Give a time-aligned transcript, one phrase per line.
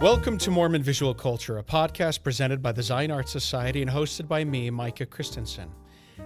[0.00, 4.26] Welcome to Mormon Visual Culture, a podcast presented by the Zion Art Society and hosted
[4.26, 5.70] by me, Micah Christensen.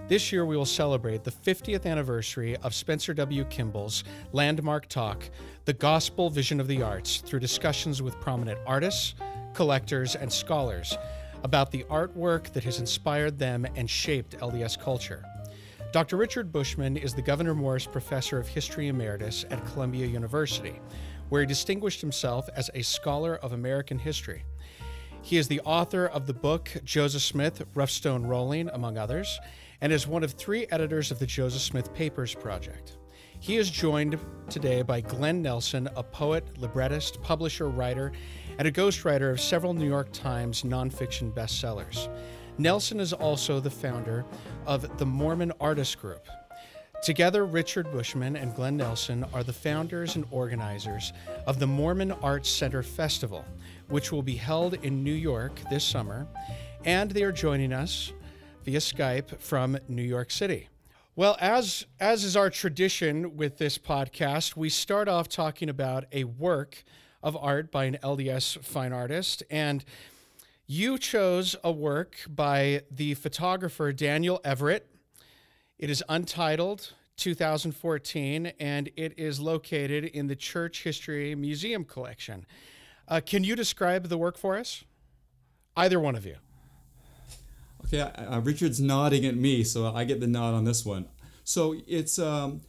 [0.07, 3.43] This year, we will celebrate the 50th anniversary of Spencer W.
[3.43, 5.29] Kimball's landmark talk,
[5.65, 9.15] The Gospel Vision of the Arts, through discussions with prominent artists,
[9.53, 10.97] collectors, and scholars
[11.43, 15.25] about the artwork that has inspired them and shaped LDS culture.
[15.91, 16.15] Dr.
[16.15, 20.79] Richard Bushman is the Gouverneur Morris Professor of History Emeritus at Columbia University,
[21.29, 24.43] where he distinguished himself as a scholar of American history.
[25.21, 29.39] He is the author of the book Joseph Smith, Rough Stone Rolling, among others,
[29.81, 32.97] and is one of three editors of the Joseph Smith Papers Project.
[33.39, 38.11] He is joined today by Glen Nelson, a poet, librettist, publisher, writer,
[38.57, 42.07] and a ghostwriter of several New York Times nonfiction bestsellers.
[42.57, 44.25] Nelson is also the founder
[44.65, 46.27] of the Mormon Artist Group.
[47.05, 51.13] Together, Richard Bushman and Glen Nelson are the founders and organizers
[51.45, 53.45] of the Mormon Arts Center Festival,
[53.89, 56.25] which will be held in New York this summer,
[56.83, 58.11] and they are joining us
[58.63, 60.67] via Skype from New York City.
[61.15, 66.23] Well, as as is our tradition with this podcast, we start off talking about a
[66.23, 66.83] work
[67.21, 69.85] of art by an LDS fine artist and
[70.65, 74.89] you chose a work by the photographer Daniel Everett.
[75.77, 82.45] It is untitled 2014 and it is located in the Church History Museum collection.
[83.09, 84.85] Uh, can you describe the work for us?
[85.75, 86.37] Either one of you.
[87.85, 91.07] Okay, uh, Richard's nodding at me, so I get the nod on this one.
[91.43, 92.61] So it's um,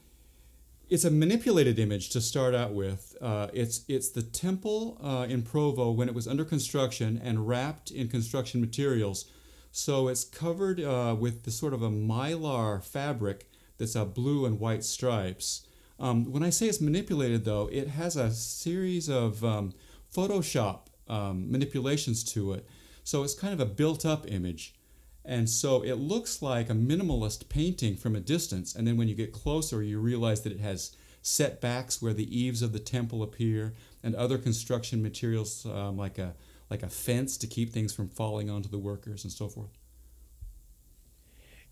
[0.91, 3.17] it's a manipulated image to start out with.
[3.23, 7.91] Uh, it's it's the temple uh, in Provo when it was under construction and wrapped
[7.93, 9.31] in construction materials.
[9.77, 14.59] So it's covered uh, with the sort of a mylar fabric that's a blue and
[14.59, 15.67] white stripes.
[16.01, 19.75] Um, when I say it's manipulated, though, it has a series of um,
[20.11, 22.67] Photoshop um, manipulations to it.
[23.05, 24.75] So it's kind of a built-up image.
[25.27, 28.75] And so it looks like a minimalist painting from a distance.
[28.75, 32.63] And then when you get closer, you realize that it has setbacks where the eaves
[32.63, 36.35] of the temple appear and other construction materials um, like a
[36.71, 39.71] like a fence to keep things from falling onto the workers and so forth.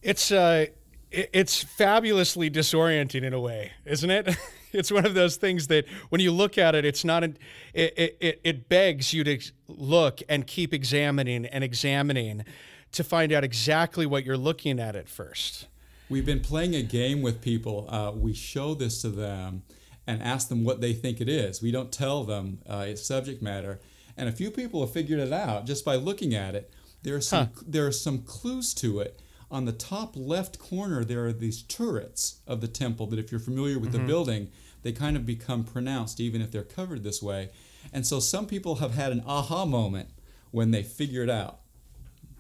[0.03, 0.66] It's uh,
[1.10, 4.37] it's fabulously disorienting in a way, isn't it?
[4.72, 7.38] it's one of those things that when you look at it, it's not an,
[7.72, 9.38] it, it, it begs you to
[9.69, 12.44] look and keep examining and examining
[12.93, 15.69] to find out exactly what you're looking at at first.
[16.09, 17.87] We've been playing a game with people.
[17.88, 19.62] Uh, we show this to them
[20.06, 21.62] and ask them what they think it is.
[21.62, 23.81] We don't tell them uh, its subject matter.
[24.16, 26.72] And a few people have figured it out just by looking at it.
[27.02, 27.62] There are some huh.
[27.66, 29.20] there are some clues to it.
[29.50, 33.41] On the top left corner, there are these turrets of the temple that, if you're
[33.41, 34.02] familiar with mm-hmm.
[34.02, 34.50] the building,
[34.82, 37.50] they kind of become pronounced even if they're covered this way.
[37.92, 40.08] And so some people have had an aha moment
[40.50, 41.60] when they figure it out.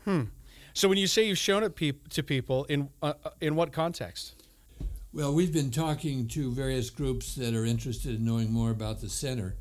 [0.04, 0.22] Hmm.
[0.72, 3.72] So when you say you've shown it pe- to people, in uh, uh, in what
[3.72, 4.34] context?
[5.12, 9.08] Well, we've been talking to various groups that are interested in knowing more about the
[9.08, 9.54] center,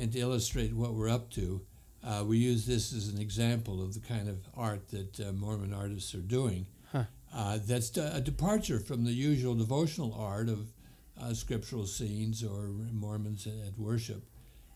[0.00, 1.60] and to illustrate what we're up to,
[2.02, 5.74] uh, we use this as an example of the kind of art that uh, Mormon
[5.74, 6.66] artists are doing.
[6.90, 7.04] Huh.
[7.34, 10.72] Uh, that's a departure from the usual devotional art of
[11.20, 14.24] uh, scriptural scenes or Mormons at worship,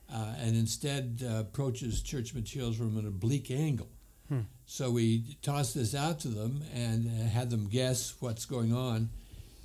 [0.09, 3.89] and instead approaches church materials from an oblique angle.
[4.29, 4.41] Hmm.
[4.67, 9.11] So we tossed this out to them and uh, had them guess what's going on,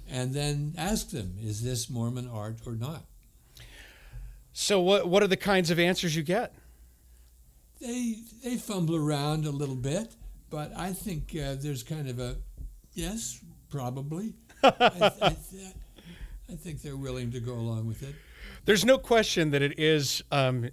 [0.09, 3.03] and then ask them, "Is this Mormon art or not?"
[4.59, 6.53] So what what are the kinds of answers you get?
[7.80, 10.14] They they fumble around a little bit,
[10.50, 12.36] but I think uh, there's kind of a
[12.94, 14.34] yes, probably.
[14.64, 14.74] I,
[15.22, 15.36] I,
[16.50, 18.14] I, think they're willing to go along with it.
[18.66, 20.69] There's no question that it is um,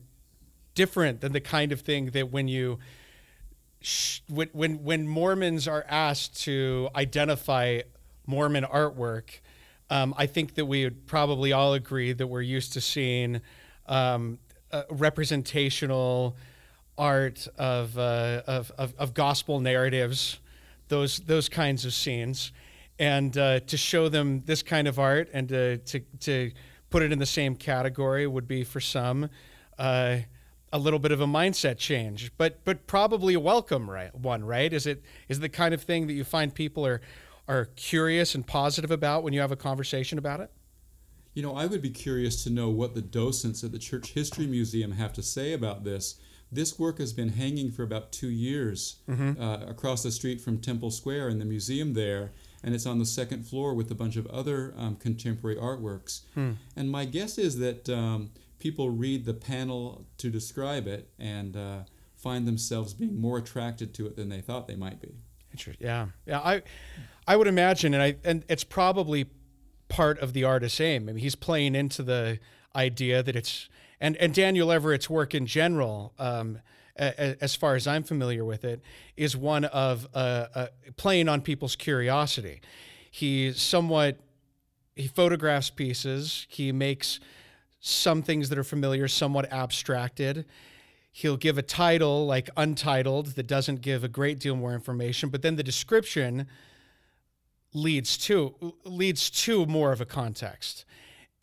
[0.75, 2.81] different than the kind of thing that when you
[4.29, 7.83] when, when when Mormons are asked to identify
[8.27, 9.39] Mormon artwork,
[9.91, 13.43] um, I think that we would probably all agree that we're used to seeing
[13.89, 14.39] um,
[14.73, 16.37] uh, representational
[16.99, 20.41] art of, uh, of, of, of gospel narratives,
[20.89, 22.53] those those kinds of scenes,
[22.99, 26.53] and uh, to show them this kind of art and to to, to
[26.91, 29.29] put it in the same category would be for some
[29.79, 30.19] uh,
[30.73, 34.73] a little bit of a mindset change, but but probably a welcome right, one, right?
[34.73, 37.01] Is it is it the kind of thing that you find people are
[37.49, 40.51] are curious and positive about when you have a conversation about it?
[41.37, 44.47] You know, I would be curious to know what the docents at the Church History
[44.47, 46.19] Museum have to say about this.
[46.51, 49.39] This work has been hanging for about two years mm-hmm.
[49.39, 53.05] uh, across the street from Temple Square in the museum there, and it's on the
[53.05, 56.23] second floor with a bunch of other um, contemporary artworks.
[56.33, 56.53] Hmm.
[56.75, 61.81] And my guess is that um, people read the panel to describe it and uh,
[62.17, 65.13] find themselves being more attracted to it than they thought they might be.
[65.53, 65.87] Interesting.
[65.87, 66.41] Yeah, yeah.
[66.41, 66.63] I,
[67.27, 69.27] I would imagine, and I, and it's probably
[69.89, 71.09] part of the artist's aim.
[71.09, 72.39] I mean, he's playing into the
[72.75, 73.69] idea that it's,
[74.01, 76.61] and and Daniel Everett's work in general, um,
[76.99, 78.83] a, a, as far as I'm familiar with it,
[79.17, 80.67] is one of uh, uh,
[80.97, 82.61] playing on people's curiosity.
[83.11, 84.19] He somewhat,
[84.95, 86.47] he photographs pieces.
[86.51, 87.21] He makes
[87.81, 90.45] some things that are familiar, somewhat abstracted
[91.17, 95.41] he'll give a title like untitled that doesn't give a great deal more information but
[95.41, 96.47] then the description
[97.73, 100.85] leads to leads to more of a context.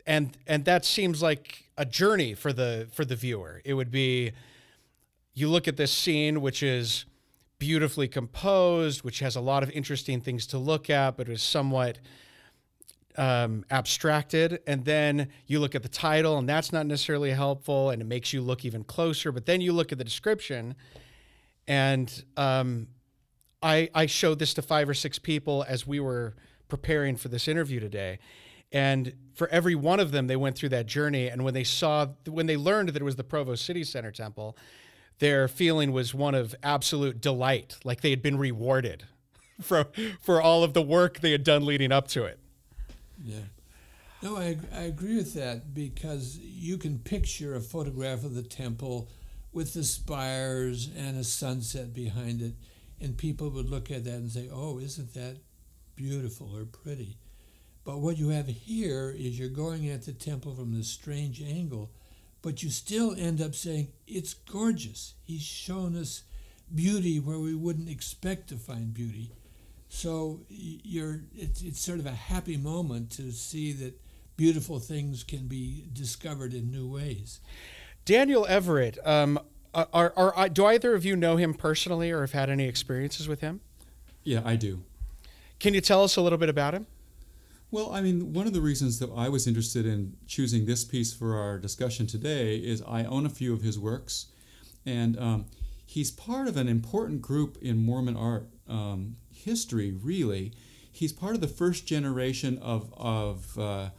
[0.05, 3.61] And and that seems like a journey for the for the viewer.
[3.65, 4.31] It would be
[5.33, 7.05] you look at this scene which is
[7.59, 11.97] beautifully composed which has a lot of interesting things to look at but is somewhat
[13.17, 18.01] um, abstracted, and then you look at the title, and that's not necessarily helpful, and
[18.01, 19.31] it makes you look even closer.
[19.31, 20.75] But then you look at the description,
[21.67, 22.87] and um,
[23.63, 26.35] I I showed this to five or six people as we were
[26.67, 28.19] preparing for this interview today,
[28.71, 32.07] and for every one of them, they went through that journey, and when they saw
[32.27, 34.57] when they learned that it was the Provo City Center Temple,
[35.19, 39.05] their feeling was one of absolute delight, like they had been rewarded
[39.61, 39.87] for
[40.21, 42.39] for all of the work they had done leading up to it.
[43.23, 43.39] Yeah.
[44.21, 49.09] No, I, I agree with that because you can picture a photograph of the temple
[49.51, 52.53] with the spires and a sunset behind it,
[53.03, 55.37] and people would look at that and say, Oh, isn't that
[55.95, 57.17] beautiful or pretty?
[57.83, 61.91] But what you have here is you're going at the temple from this strange angle,
[62.41, 65.15] but you still end up saying, It's gorgeous.
[65.21, 66.23] He's shown us
[66.73, 69.33] beauty where we wouldn't expect to find beauty.
[69.89, 73.99] So you're it's, it's sort of a happy moment to see that
[74.37, 77.41] beautiful things can be discovered in new ways.
[78.05, 79.39] Daniel Everett, um,
[79.73, 83.27] are, are, are, do either of you know him personally or have had any experiences
[83.27, 83.61] with him?
[84.23, 84.83] Yeah, I do.
[85.59, 86.87] Can you tell us a little bit about him?
[87.71, 91.11] Well, I mean, one of the reasons that I was interested in choosing this piece
[91.11, 94.27] for our discussion today is I own a few of his works,
[94.85, 95.45] and um,
[95.85, 100.53] he's part of an important group in Mormon art um, history, really.
[100.91, 103.89] He's part of the first generation of, of uh,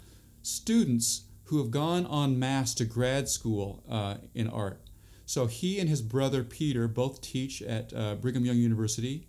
[0.43, 4.84] students who have gone en masse to grad school uh, in art.
[5.27, 9.27] So he and his brother Peter both teach at uh, Brigham Young University.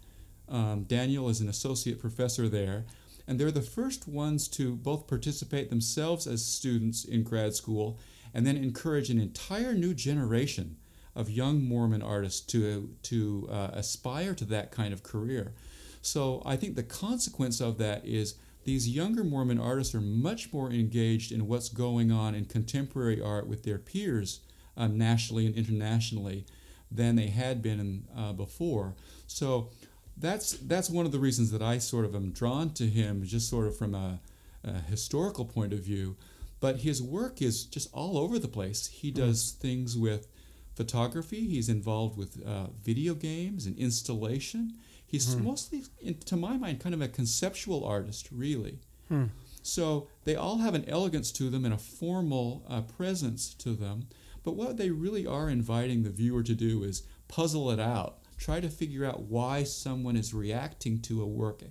[0.49, 2.85] Um, Daniel is an associate professor there.
[3.27, 7.97] And they're the first ones to both participate themselves as students in grad school
[8.33, 10.77] and then encourage an entire new generation
[11.15, 15.53] of young Mormon artists to, to uh, aspire to that kind of career.
[16.01, 20.69] So I think the consequence of that is these younger Mormon artists are much more
[20.69, 24.41] engaged in what's going on in contemporary art with their peers
[24.77, 26.45] um, nationally and internationally
[26.91, 28.95] than they had been in, uh, before.
[29.27, 29.69] So
[30.17, 33.49] that's that's one of the reasons that I sort of am drawn to him, just
[33.49, 34.19] sort of from a,
[34.63, 36.15] a historical point of view.
[36.59, 38.87] But his work is just all over the place.
[38.87, 39.17] He hmm.
[39.17, 39.57] does mm.
[39.59, 40.27] things with
[40.73, 41.47] photography.
[41.47, 44.73] He's involved with uh, video games and installation.
[45.05, 45.43] He's hmm.
[45.45, 45.83] mostly,
[46.25, 48.79] to my mind, kind of a conceptual artist, really.
[49.09, 49.25] Hmm.
[49.61, 54.07] So they all have an elegance to them and a formal uh, presence to them.
[54.45, 58.19] But what they really are inviting the viewer to do is puzzle it out.
[58.37, 61.63] Try to figure out why someone is reacting to a work,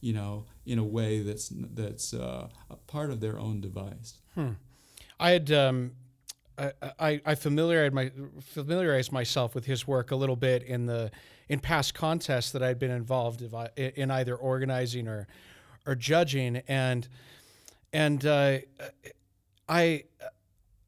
[0.00, 4.14] you know, in a way that's that's uh, a part of their own device.
[4.34, 4.52] Hmm.
[5.20, 5.92] I had um,
[6.58, 8.10] I, I familiarized, my,
[8.40, 11.10] familiarized myself with his work a little bit in the
[11.48, 13.42] in past contests that I'd been involved
[13.76, 15.26] in either organizing or
[15.86, 17.06] or judging, and
[17.92, 18.58] and uh,
[19.68, 20.04] I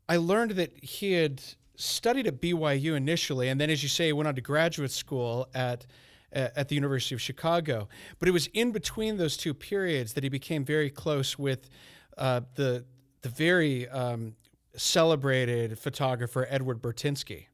[0.08, 1.42] I learned that he had
[1.76, 5.86] studied at BYU initially, and then, as you say, went on to graduate school at
[6.34, 7.88] at the University of Chicago.
[8.18, 11.70] But it was in between those two periods that he became very close with
[12.18, 12.84] uh, the
[13.22, 14.34] the very um,
[14.76, 17.46] celebrated photographer Edward Burtynsky,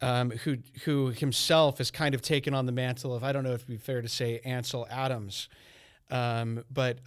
[0.00, 3.52] um, who who himself has kind of taken on the mantle of I don't know
[3.52, 5.48] if it'd be fair to say Ansel Adams,
[6.10, 6.98] um, but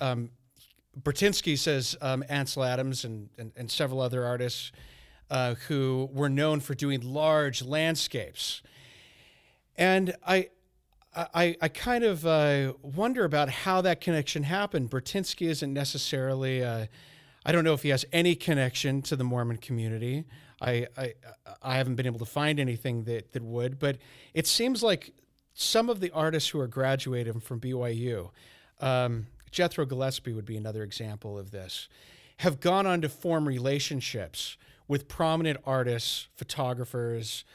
[1.00, 4.72] Burtynsky says um, Ansel Adams and, and, and several other artists
[5.30, 8.62] uh, who were known for doing large landscapes,
[9.78, 10.50] and I.
[11.16, 14.92] I, I kind of uh, wonder about how that connection happened.
[14.92, 16.86] Burtynsky isn't necessarily uh,
[17.46, 20.26] I don't know if he has any connection to the Mormon community.
[20.62, 21.14] I, I,
[21.62, 23.98] I haven't been able to find anything that, that would, but
[24.34, 25.14] it seems like
[25.54, 28.30] some of the artists who are graduating from BYU,
[28.82, 31.88] um, Jethro Gillespie would be another example of this,
[32.38, 37.46] have gone on to form relationships with prominent artists, photographers,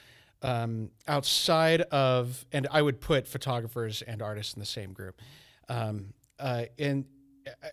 [0.43, 5.21] um, outside of, and I would put photographers and artists in the same group.
[5.69, 7.07] Um, uh, and
[7.47, 7.69] uh,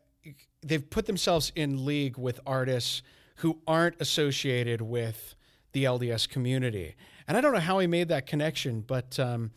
[0.64, 3.02] they've put themselves in league with artists
[3.38, 5.36] who aren't associated with
[5.74, 6.96] the LDS community.
[7.28, 9.52] And I don't know how he made that connection, but um,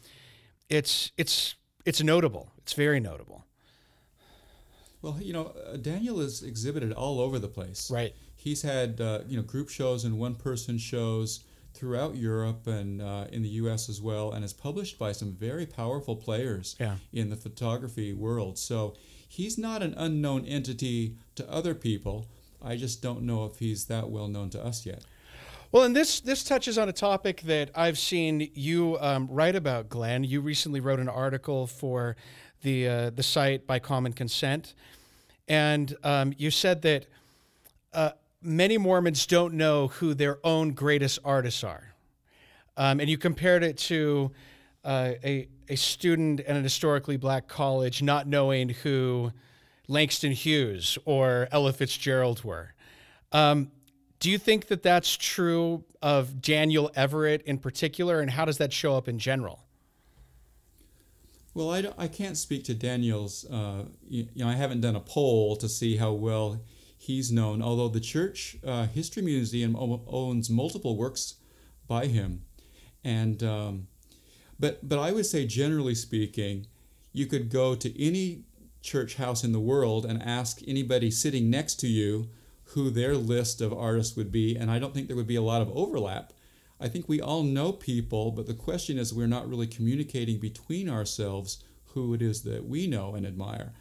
[0.68, 1.54] it's it's
[1.84, 2.50] it's notable.
[2.58, 3.44] It's very notable.
[5.04, 7.90] Well, you know, uh, Daniel is exhibited all over the place.
[7.90, 8.14] Right.
[8.36, 11.40] He's had uh, you know group shows and one-person shows
[11.74, 13.90] throughout Europe and uh, in the U.S.
[13.90, 16.96] as well, and is published by some very powerful players Yeah.
[17.12, 18.58] in the photography world.
[18.58, 18.94] So
[19.28, 22.26] he's not an unknown entity to other people.
[22.62, 25.02] I just don't know if he's that well known to us yet.
[25.70, 29.90] Well, and this this touches on a topic that I've seen you um, write about,
[29.90, 30.24] Glen.
[30.24, 32.16] You recently wrote an article for
[32.64, 34.74] the uh, the site by Common Consent,
[35.46, 37.06] and um, you said that
[37.92, 38.10] uh,
[38.42, 41.94] many Mormons don't know who their own greatest artists are,
[42.76, 44.32] um, and you compared it to
[44.84, 49.30] uh, a a student at an historically black college not knowing who
[49.86, 52.74] Langston Hughes or Ella Fitzgerald were.
[53.32, 53.70] Um,
[54.20, 58.72] do you think that that's true of Daniel Everett in particular, and how does that
[58.72, 59.63] show up in general?
[61.54, 63.44] Well, I, I can't speak to Daniel's.
[63.48, 66.60] Uh, you, know, I haven't done a poll to see how well
[66.98, 67.62] he's known.
[67.62, 71.34] Although the Church uh, History Museum owns multiple works
[71.86, 72.42] by him,
[73.04, 73.86] and um,
[74.58, 76.66] but but I would say generally speaking,
[77.12, 78.42] you could go to any
[78.82, 82.28] church house in the world and ask anybody sitting next to you
[82.68, 85.42] who their list of artists would be, and I don't think there would be a
[85.42, 86.32] lot of overlap.
[86.84, 90.90] I think we all know people, but the question is we're not really communicating between
[90.90, 93.72] ourselves who it is that we know and admire.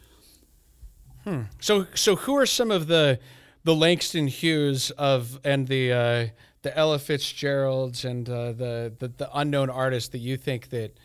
[1.60, 3.20] So, so who are some of the
[3.66, 6.28] the Langston Hughes of and the uh,
[6.62, 10.98] the Ella Fitzgeralds and uh, the, the the unknown artists that you think that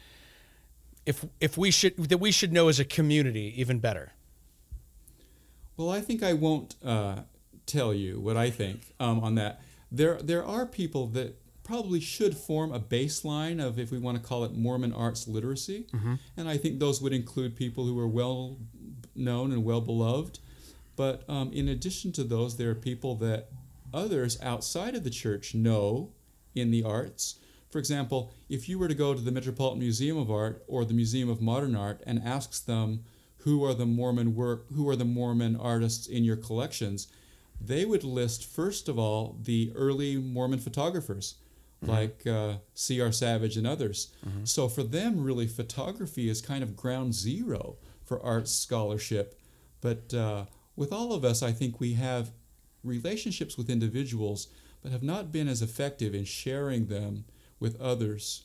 [1.04, 4.12] if if we should that we should know as a community even better?
[5.76, 7.22] Well, I think I won't uh,
[7.66, 9.60] tell you what I think um, on that.
[9.90, 11.38] There, there are people that
[11.68, 15.84] probably should form a baseline of, if we want to call it Mormon arts literacy,
[16.34, 18.56] and I think those would include people who are well
[19.14, 20.38] known and well beloved.
[20.96, 23.50] But um, in addition to those, there are people that
[23.92, 26.10] others outside of the church know
[26.54, 27.38] in the arts.
[27.70, 30.94] For example, if you were to go to the Metropolitan Museum of Art or the
[30.94, 33.04] Museum of Modern Art and ask them
[33.42, 37.08] who are the Mormon work, who are the Mormon artists in your collections,
[37.60, 41.34] they would list first of all the early Mormon photographers
[41.82, 43.12] like uh, C.R.
[43.12, 44.12] Savage and others.
[44.44, 49.38] So for them, really, photography is kind of ground zero for art scholarship.
[49.80, 52.30] But uh, with all of us, I think we have
[52.82, 54.48] relationships with individuals,
[54.82, 57.24] but have not been as effective in sharing them
[57.60, 58.44] with others.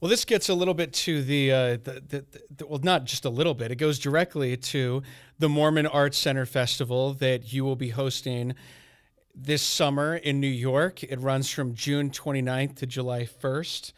[0.00, 3.24] Well, this gets a little bit to the, uh, the, the, the well, not just
[3.24, 3.70] a little bit.
[3.70, 5.02] It goes directly to
[5.38, 8.54] the Mormon Arts Center Festival that you will be hosting
[9.36, 11.02] this summer in New York.
[11.04, 13.92] It runs from June 29th to July 1st.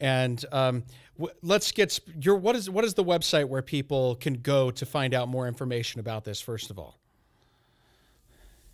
[0.00, 0.84] And um,
[1.18, 4.86] w- let's get your what is what is the website where people can go to
[4.86, 6.40] find out more information about this?
[6.40, 6.98] First of all,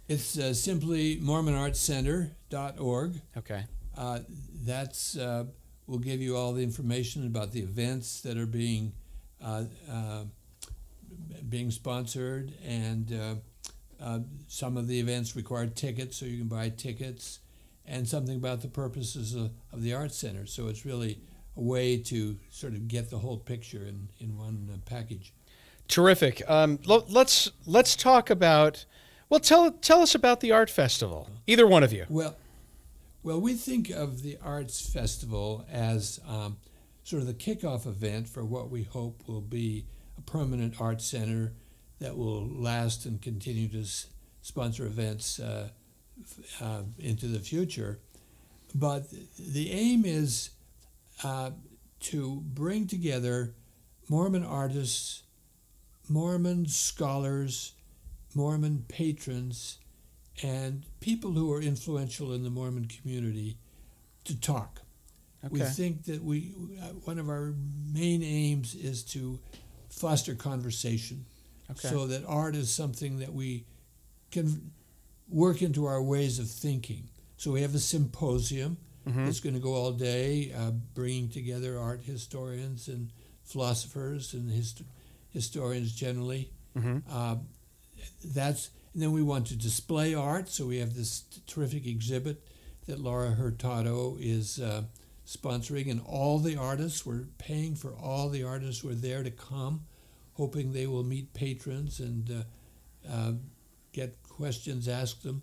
[0.08, 3.20] It's uh, simply MormonArtsCenter.org.
[3.38, 3.64] okay,
[3.96, 4.20] Uh,
[4.64, 5.44] that's uh,
[5.86, 8.92] will give you all the information about the events that are being
[9.42, 10.24] uh, uh,
[11.48, 13.40] being sponsored, and
[14.00, 17.40] uh, some of the events require tickets, so you can buy tickets,
[17.86, 20.46] and something about the purposes of, of the art center.
[20.46, 21.20] So it's really
[21.56, 25.32] a way to sort of get the whole picture in in one uh, package.
[25.88, 26.42] terrific.
[26.48, 28.84] Um, lo- let's let's talk about.
[29.28, 31.28] Well, tell tell us about the art festival.
[31.46, 32.06] Either one of you.
[32.08, 32.36] Well,
[33.22, 36.56] well, we think of the arts festival as um,
[37.04, 39.84] sort of the kickoff event for what we hope will be
[40.16, 41.52] a permanent art center
[42.00, 44.06] that will last and continue to s-
[44.42, 45.68] sponsor events uh,
[46.22, 47.98] f- uh, into the future.
[48.74, 50.50] But the aim is
[51.24, 51.50] uh,
[52.00, 53.54] to bring together
[54.08, 55.22] Mormon artists,
[56.08, 57.72] Mormon scholars,
[58.34, 59.78] Mormon patrons,
[60.42, 63.56] and people who are influential in the Mormon community
[64.24, 64.80] to talk.
[65.50, 66.52] We think that we
[66.82, 67.54] uh, one of our
[67.92, 69.38] main aims is to
[69.88, 71.24] foster conversation,
[71.70, 71.88] Okay.
[71.88, 73.64] so that art is something that we
[74.30, 74.70] can
[75.28, 77.08] work into our ways of thinking.
[77.36, 78.76] So we have a symposium.
[79.06, 79.28] Mhm.
[79.28, 83.10] It's going to go all day, uh, bringing together art historians and
[83.44, 84.82] philosophers and hist-
[85.30, 86.50] historians generally.
[86.76, 87.02] Mhm.
[87.08, 87.36] Uh,
[88.24, 92.42] that's And then we want to display art, so we have this terrific exhibit
[92.86, 94.82] that Laura Hurtado is uh,
[95.24, 99.30] sponsoring, and all the artists, we're paying for all the artists who are there to
[99.30, 99.86] come,
[100.40, 103.32] hoping they will meet patrons and uh, uh,
[103.92, 105.42] get questions asked them.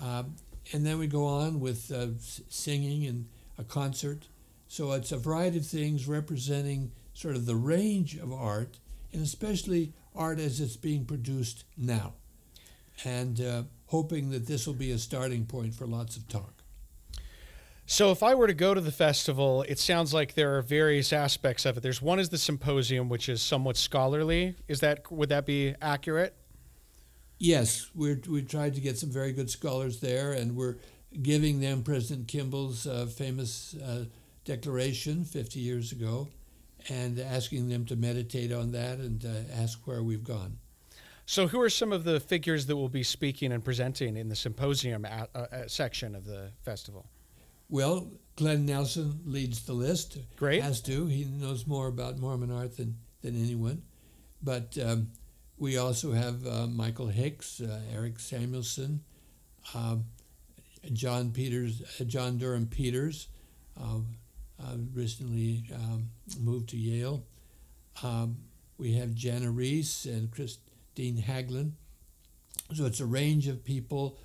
[0.00, 0.36] Um,
[0.72, 2.06] and then we go on with uh,
[2.48, 3.26] singing and
[3.58, 4.28] a concert.
[4.68, 8.78] So it's a variety of things representing sort of the range of art,
[9.12, 12.12] and especially art as it's being produced now.
[13.04, 16.61] And uh, hoping that this will be a starting point for lots of talk.
[17.84, 21.12] So, if I were to go to the festival, it sounds like there are various
[21.12, 21.82] aspects of it.
[21.82, 24.54] There's one is the symposium, which is somewhat scholarly.
[24.68, 26.34] Is that would that be accurate?
[27.38, 30.76] Yes, we're, we tried to get some very good scholars there, and we're
[31.22, 34.04] giving them President Kimball's uh, famous uh,
[34.44, 36.28] declaration 50 years ago
[36.88, 40.58] and asking them to meditate on that and uh, ask where we've gone.
[41.26, 44.36] So, who are some of the figures that will be speaking and presenting in the
[44.36, 47.06] symposium at, uh, uh, section of the festival?
[47.72, 50.18] Well, Glen Nelson leads the list.
[50.36, 50.62] Great.
[50.62, 51.06] Has to.
[51.06, 53.80] He knows more about Mormon art than, than anyone.
[54.42, 55.08] But um,
[55.56, 59.00] we also have uh, Michael Hicks, uh, Eric Samuelsen,
[59.74, 60.04] um,
[60.92, 63.28] John Peters, uh, John Durham Peters,
[63.80, 64.00] uh,
[64.62, 67.24] uh, recently um, moved to Yale.
[68.02, 68.36] Um,
[68.76, 71.72] we have Jana Riess and Kristine Haglund.
[72.74, 74.18] So it's a range of people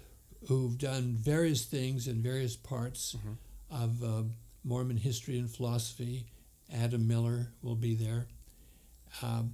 [0.47, 3.83] who've done various things in various parts mm-hmm.
[3.83, 4.23] of uh,
[4.63, 6.25] Mormon history and philosophy.
[6.73, 8.27] Adam Miller will be there.
[9.21, 9.53] Um,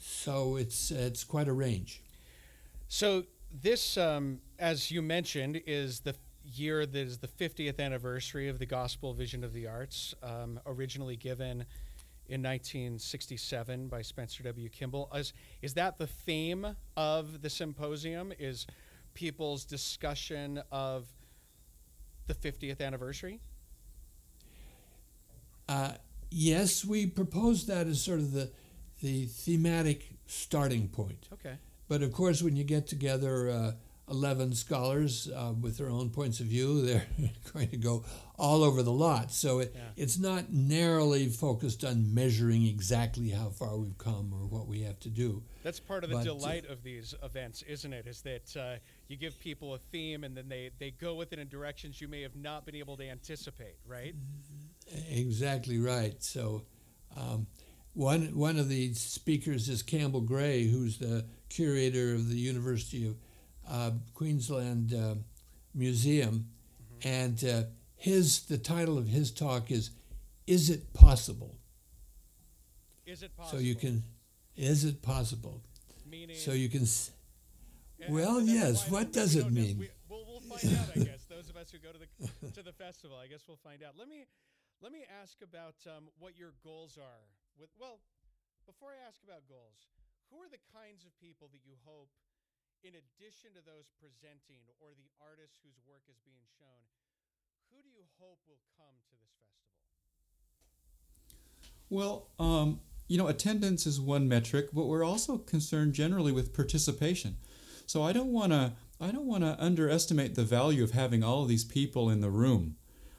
[0.00, 2.02] so it's it's quite a range.
[2.88, 3.24] So
[3.62, 8.66] this, um, as you mentioned, is the year that is the 50th anniversary of the
[8.66, 11.64] Gospel Vision of the Arts, um, originally given
[12.28, 14.68] in 1967 by Spencer W.
[14.68, 15.08] Kimball.
[15.14, 18.32] Is, is that the theme of the symposium?
[18.38, 18.66] Is
[19.14, 21.06] people's discussion of
[22.26, 23.40] the 50th anniversary?
[25.68, 25.92] Uh,
[26.30, 28.50] yes, we proposed that as sort of the
[29.00, 31.28] the thematic starting point.
[31.32, 31.56] Okay.
[31.88, 33.72] But of course, when you get together uh,
[34.08, 37.06] 11 scholars uh, with their own points of view, they're
[37.52, 38.04] going to go
[38.38, 39.30] all over the lot.
[39.32, 39.82] So it, yeah.
[39.96, 44.98] it's not narrowly focused on measuring exactly how far we've come or what we have
[45.00, 45.42] to do.
[45.62, 48.06] That's part of the but, uh, delight uh, of these events, isn't it?
[48.06, 48.76] Is that uh,
[49.08, 52.08] you give people a theme and then they, they go with it in directions you
[52.08, 54.14] may have not been able to anticipate, right?
[55.10, 56.22] Exactly right.
[56.22, 56.62] So
[57.16, 57.46] um,
[57.94, 63.16] one, one of the speakers is Campbell Gray, who's the curator of the University of
[63.68, 65.14] uh, Queensland uh,
[65.74, 66.48] Museum.
[67.02, 67.08] Mm-hmm.
[67.08, 69.90] And uh, his, the title of his talk is
[70.46, 71.56] Is It Possible?
[73.04, 73.58] Is it possible?
[73.58, 74.02] So you can,
[74.56, 75.60] is it possible?
[76.10, 76.86] Meaning, so you can,
[78.08, 79.78] well, yes, what does it mean?
[79.78, 81.24] We, will we'll find out, I guess.
[81.28, 82.08] Those of us who go to the,
[82.52, 83.94] to the festival, I guess we'll find out.
[83.98, 84.26] Let me,
[84.80, 87.24] let me ask about um, what your goals are
[87.58, 88.00] with well,
[88.66, 89.90] before I ask about goals,
[90.30, 92.08] who are the kinds of people that you hope
[92.82, 96.82] in addition to those presenting or the artists whose work is being shown,
[97.70, 99.78] who do you hope will come to this festival?
[101.88, 107.36] Well, um, you know, attendance is one metric, but we're also concerned generally with participation.
[107.92, 111.42] So I don't want to I don't want to underestimate the value of having all
[111.42, 112.76] of these people in the room.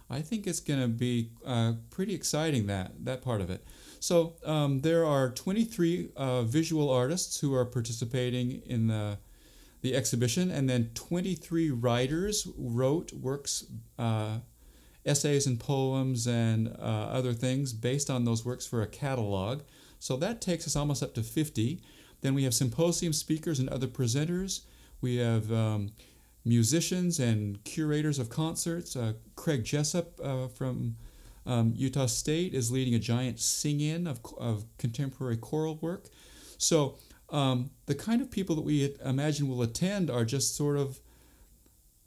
[0.09, 3.63] I think it's going to be uh, pretty exciting that that part of it.
[3.99, 9.19] So um, there are 23 uh, visual artists who are participating in the
[9.81, 13.65] the exhibition, and then 23 writers wrote works,
[13.99, 14.39] uh,
[15.05, 19.62] essays and poems and uh, other things based on those works for a catalog.
[19.99, 21.79] So that takes us almost up to 50.
[22.23, 24.62] Then we have symposium speakers and other presenters.
[25.01, 25.91] We have um,
[26.45, 28.95] musicians and curators of concerts.
[28.95, 30.95] Uh, Craig Jessup uh, from
[31.45, 36.05] um, Utah State is leading a giant sing in of, of contemporary choral work.
[36.57, 36.95] So,
[37.29, 40.99] um, the kind of people that we imagine will attend are just sort of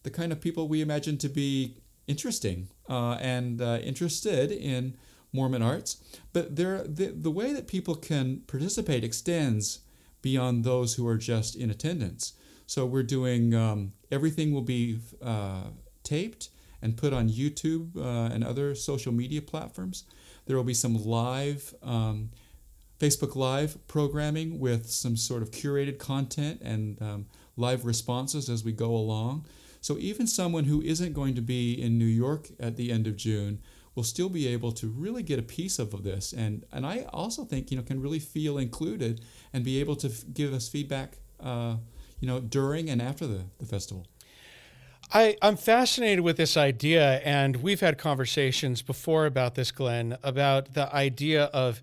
[0.03, 1.77] the kind of people we imagine to be
[2.07, 4.97] interesting uh, and uh, interested in
[5.33, 6.03] Mormon arts.
[6.33, 9.81] But there, the, the way that people can participate extends
[10.31, 12.33] beyond those who are just in attendance.
[12.67, 15.69] So we're doing um, everything will be uh,
[16.03, 16.49] taped
[16.83, 20.03] and put on YouTube uh, and other social media platforms.
[20.47, 22.31] There will be some live um,
[22.99, 28.73] Facebook Live programming with some sort of curated content and um, live responses as we
[28.73, 29.47] go along.
[29.81, 33.15] So even someone who isn't going to be in New York at the end of
[33.17, 33.61] June
[33.97, 37.45] will still be able to really get a piece of this and and I also
[37.45, 39.21] think you know can really feel included
[39.53, 41.77] and be able to f- give us feedback uh,
[42.21, 44.07] you know, during and after the, the festival.
[45.13, 50.75] I, I'm fascinated with this idea, and we've had conversations before about this, Glen, about
[50.75, 51.81] the idea of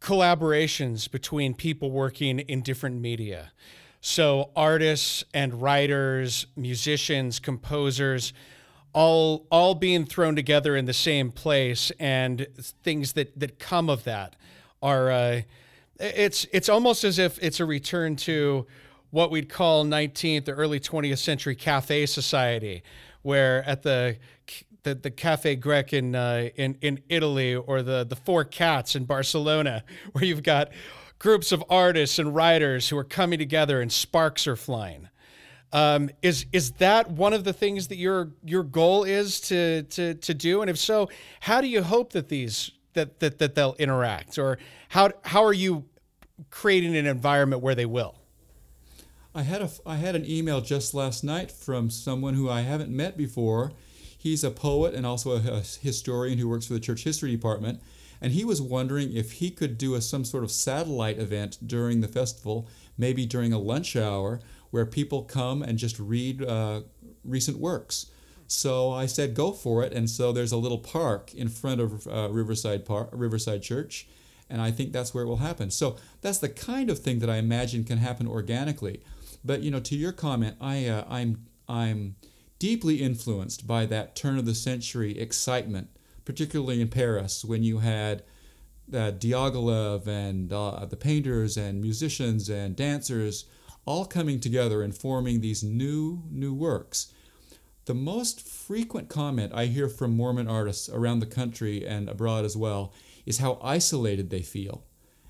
[0.00, 3.52] collaborations between people working in different media.
[4.00, 8.32] So, artists and writers, musicians, composers,
[8.92, 12.46] all all being thrown together in the same place, and
[12.82, 14.36] things that that come of that
[14.82, 15.10] are.
[15.10, 15.40] Uh,
[15.98, 18.66] it's it's almost as if it's a return to
[19.10, 22.82] what we'd call 19th or early 20th century cafe society,
[23.22, 24.16] where at the
[24.82, 29.04] the, the Cafe Grec in, uh, in in Italy or the the Four Cats in
[29.04, 30.70] Barcelona, where you've got
[31.18, 35.08] groups of artists and writers who are coming together and sparks are flying.
[35.72, 40.14] Um, is is that one of the things that your your goal is to to
[40.14, 40.60] to do?
[40.60, 41.08] And if so,
[41.40, 44.58] how do you hope that these that that, that they'll interact, or
[44.90, 45.86] how how are you
[46.50, 48.16] creating an environment where they will?
[49.34, 52.90] I had a I had an email just last night from someone who I haven't
[52.90, 53.72] met before.
[54.16, 57.80] He's a poet and also a, a historian who works for the church history department,
[58.20, 62.02] and he was wondering if he could do a, some sort of satellite event during
[62.02, 64.38] the festival, maybe during a lunch hour,
[64.72, 66.80] where people come and just read uh,
[67.24, 68.06] recent works.
[68.46, 69.92] So I said, go for it.
[69.92, 74.08] And so there's a little park in front of uh, Riverside Park, Riverside Church,
[74.50, 75.70] and I think that's where it will happen.
[75.70, 79.02] So that's the kind of thing that I imagine can happen organically.
[79.44, 82.16] But you know, to your comment, I uh, I'm I'm
[82.58, 85.88] deeply influenced by that turn of the century excitement,
[86.24, 88.22] particularly in Paris when you had
[88.92, 93.46] uh, Diaghilev and uh, the painters and musicians and dancers
[93.84, 97.12] all coming together and forming these new new works.
[97.84, 102.56] The most frequent comment I hear from Mormon artists around the country and abroad as
[102.56, 102.92] well
[103.26, 104.84] is how isolated they feel.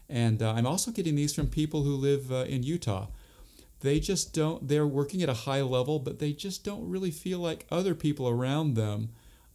[0.08, 3.06] And uh, I'm also getting these from people who live uh, in Utah
[3.82, 7.38] they just don't they're working at a high level but they just don't really feel
[7.38, 9.10] like other people around them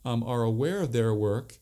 [0.06, 1.56] um, are aware of their work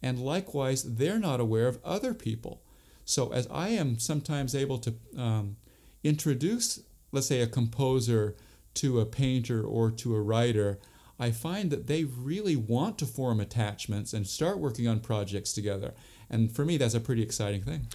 [0.00, 2.62] and likewise they're not aware of other people
[3.04, 5.56] so as i am sometimes able to um,
[6.04, 6.80] introduce
[7.12, 8.34] let's say a composer
[8.74, 10.78] to a painter or to a writer
[11.18, 15.94] i find that they really want to form attachments and start working on projects together.
[16.28, 17.86] And for me that's a pretty exciting thing.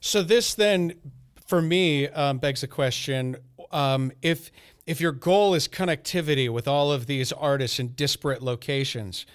[0.00, 0.94] So this then
[1.46, 3.36] for me um, begs the question
[3.72, 4.50] um, if
[4.86, 9.26] if your goal is connectivity with all of these artists in disparate locations,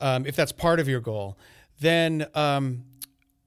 [0.00, 1.36] um, if that's part of your goal,
[1.80, 2.84] then um,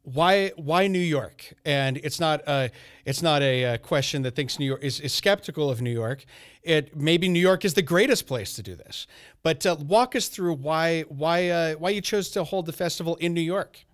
[0.05, 1.53] why why New York?
[1.65, 2.71] And it's not a
[3.05, 6.25] it's not a, a, question that thinks New York is, is skeptical of New York.
[6.63, 9.07] It maybe New York is the greatest place to do this.
[9.43, 13.15] But uh, walk us through why why uh, why you chose to hold the festival
[13.15, 13.85] in New York.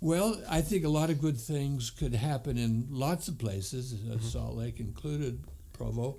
[0.00, 4.14] Well, I think a lot of good things could happen in lots of places, uh,
[4.14, 4.26] mm-hmm.
[4.26, 6.18] Salt Lake included, Provo,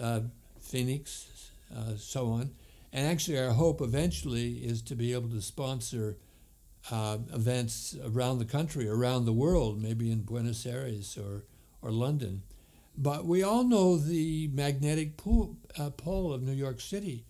[0.00, 0.20] uh,
[0.60, 2.50] Phoenix, uh, so on.
[2.92, 6.16] And actually, our hope eventually is to be able to sponsor
[6.90, 11.44] uh, events around the country, around the world, maybe in Buenos Aires or,
[11.82, 12.42] or London.
[12.96, 15.12] But we all know the magnetic
[15.78, 17.24] uh, pull of New York City.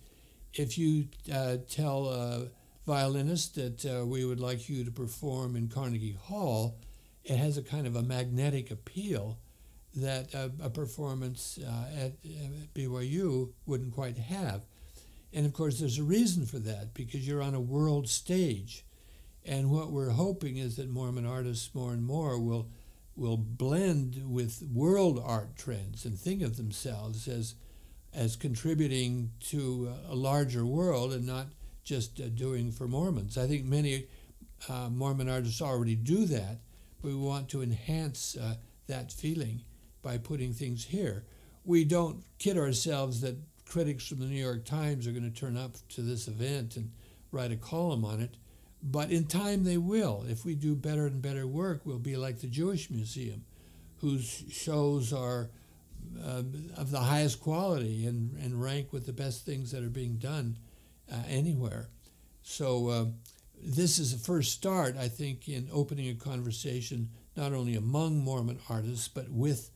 [0.55, 2.49] If you uh, tell a
[2.87, 6.79] violinist that uh, we would like you to perform in Carnegie Hall,
[7.23, 9.39] it has a kind of a magnetic appeal
[9.95, 14.65] that a, a performance uh, at uh, BYU wouldn't quite have.
[15.33, 18.85] And of course, there's a reason for that because you're on a world stage.
[19.49, 22.69] And what we're hoping is that Mormon artists more and more will
[23.17, 27.55] will blend with world art trends and think of themselves as
[28.13, 31.47] as contributing to a larger world and not
[31.83, 33.39] just uh, doing for Mormons.
[33.39, 34.07] I think many
[34.69, 36.59] uh, Mormon artists already do that,
[37.01, 38.57] but we want to enhance uh,
[38.87, 39.63] that feeling
[40.03, 41.25] by putting things here.
[41.65, 45.57] We don't kid ourselves that critics from the New York Times are going to turn
[45.57, 46.91] up to this event and
[47.33, 48.37] write a column on it,
[48.83, 50.25] but in time they will.
[50.29, 53.45] If we do better and better work, we'll be like the Jewish Museum,
[54.01, 55.51] whose shows are
[56.25, 56.43] uh,
[56.77, 60.57] of the highest quality and, and rank with the best things that are being done
[61.13, 61.89] uh, anywhere.
[62.43, 63.05] So uh,
[63.63, 68.59] this is a first start, I think, in opening a conversation not only among Mormon
[68.69, 69.71] artists but with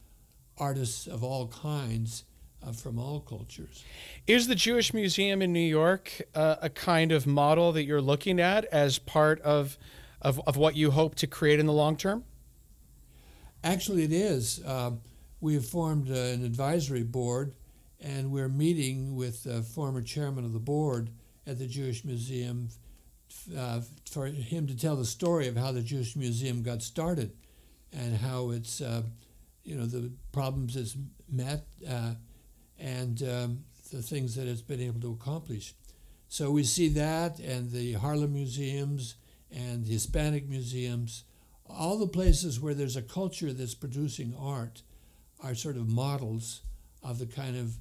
[0.58, 2.24] artists of all kinds
[2.62, 3.84] uh, from all cultures.
[4.26, 8.40] Is the Jewish Museum in New York uh, a kind of model that you're looking
[8.40, 9.76] at as part of,
[10.20, 12.24] of, of what you hope to create in the long term?
[13.64, 14.62] Actually, it is.
[14.64, 14.92] Uh,
[15.40, 17.54] we have formed uh, an advisory board,
[18.00, 21.10] and we're meeting with the former chairman of the board
[21.46, 22.68] at the Jewish Museum
[23.56, 27.32] uh, for him to tell the story of how the Jewish Museum got started
[27.92, 29.02] and how it's uh,
[29.64, 30.96] you know, the problems it's
[31.30, 32.14] met uh,
[32.82, 35.74] and um, the things that it's been able to accomplish.
[36.28, 39.14] So we see that, and the Harlem museums
[39.50, 41.24] and the Hispanic museums,
[41.68, 44.82] all the places where there's a culture that's producing art
[45.42, 46.62] are sort of models
[47.02, 47.74] of the kind of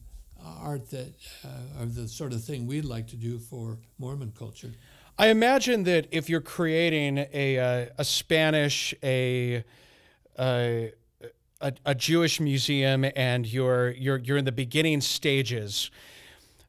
[0.43, 1.13] art that
[1.45, 4.71] uh, the sort of thing we'd like to do for Mormon culture.
[5.17, 9.63] I imagine that if you're creating a uh, a Spanish a,
[11.62, 15.91] a a Jewish museum and you're you're you're in the beginning stages,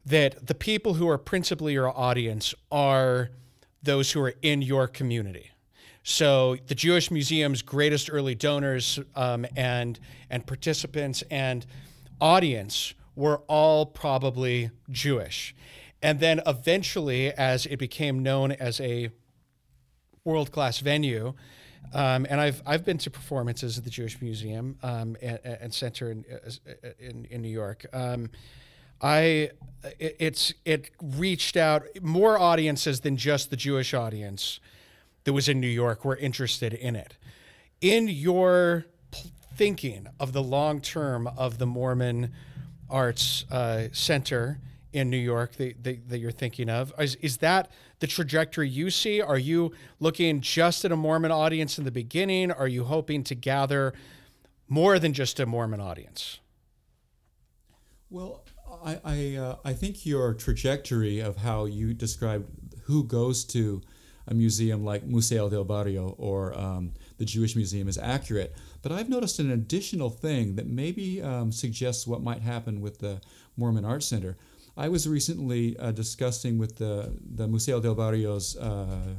[0.07, 3.31] that the people who are principally your audience are
[3.83, 5.50] those who are in your community.
[6.05, 9.98] So the Jewish Museum's greatest early donors um, and
[10.31, 11.64] and participants and
[12.20, 15.55] audience were all probably Jewish.
[16.02, 19.11] And then eventually, as it became known as a
[20.24, 21.35] world class venue,
[21.94, 26.10] um, and I've, I've been to performances at the Jewish Museum um, and, and, Center
[26.10, 26.24] in,
[26.98, 27.84] in, in New York.
[27.92, 28.30] Um,
[29.02, 29.50] I
[29.98, 34.60] it, it's it reached out more audiences than just the Jewish audience
[35.24, 37.16] that was in New York were interested in it.
[37.80, 38.86] In your
[39.56, 42.32] thinking of the long term of the Mormon
[42.88, 44.58] Arts uh, Center
[44.92, 46.92] in New York that, that, that, you're thinking of.
[46.98, 47.70] Is, is that
[48.02, 49.22] the trajectory you see?
[49.22, 52.50] Are you looking just at a Mormon audience in the beginning?
[52.50, 53.94] Are you hoping to gather
[54.68, 56.40] more than just a Mormon audience?
[58.10, 58.44] Well,
[58.84, 62.48] I, I, uh, I think your trajectory of how you described
[62.82, 63.80] who goes to
[64.26, 68.52] a museum like Museo del Barrio or um, the Jewish Museum is accurate.
[68.82, 73.20] But I've noticed an additional thing that maybe um, suggests what might happen with the
[73.56, 74.36] Mormon Art Center.
[74.76, 79.16] I was recently uh, discussing with the, the Museo del Barrio's uh,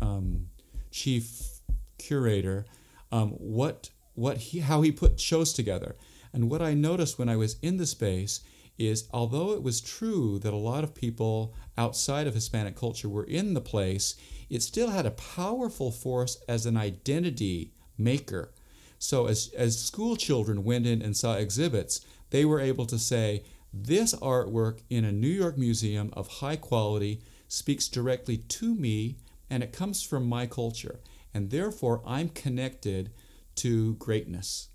[0.00, 0.48] um,
[0.90, 1.60] chief
[1.98, 2.66] curator
[3.12, 5.96] um, what, what he, how he put shows together.
[6.32, 8.40] And what I noticed when I was in the space
[8.78, 13.24] is although it was true that a lot of people outside of Hispanic culture were
[13.24, 14.16] in the place,
[14.48, 18.52] it still had a powerful force as an identity maker.
[18.98, 23.42] So as, as school children went in and saw exhibits, they were able to say,
[23.72, 29.16] this artwork in a New York museum of high quality speaks directly to me
[29.48, 31.00] and it comes from my culture.
[31.34, 33.10] And therefore, I'm connected
[33.56, 34.68] to greatness.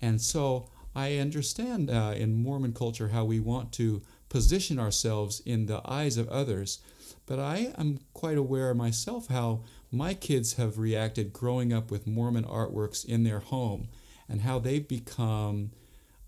[0.00, 5.66] And so I understand uh, in Mormon culture how we want to position ourselves in
[5.66, 6.80] the eyes of others,
[7.26, 12.44] but I am quite aware myself how my kids have reacted growing up with Mormon
[12.44, 13.88] artworks in their home
[14.28, 15.70] and how they've become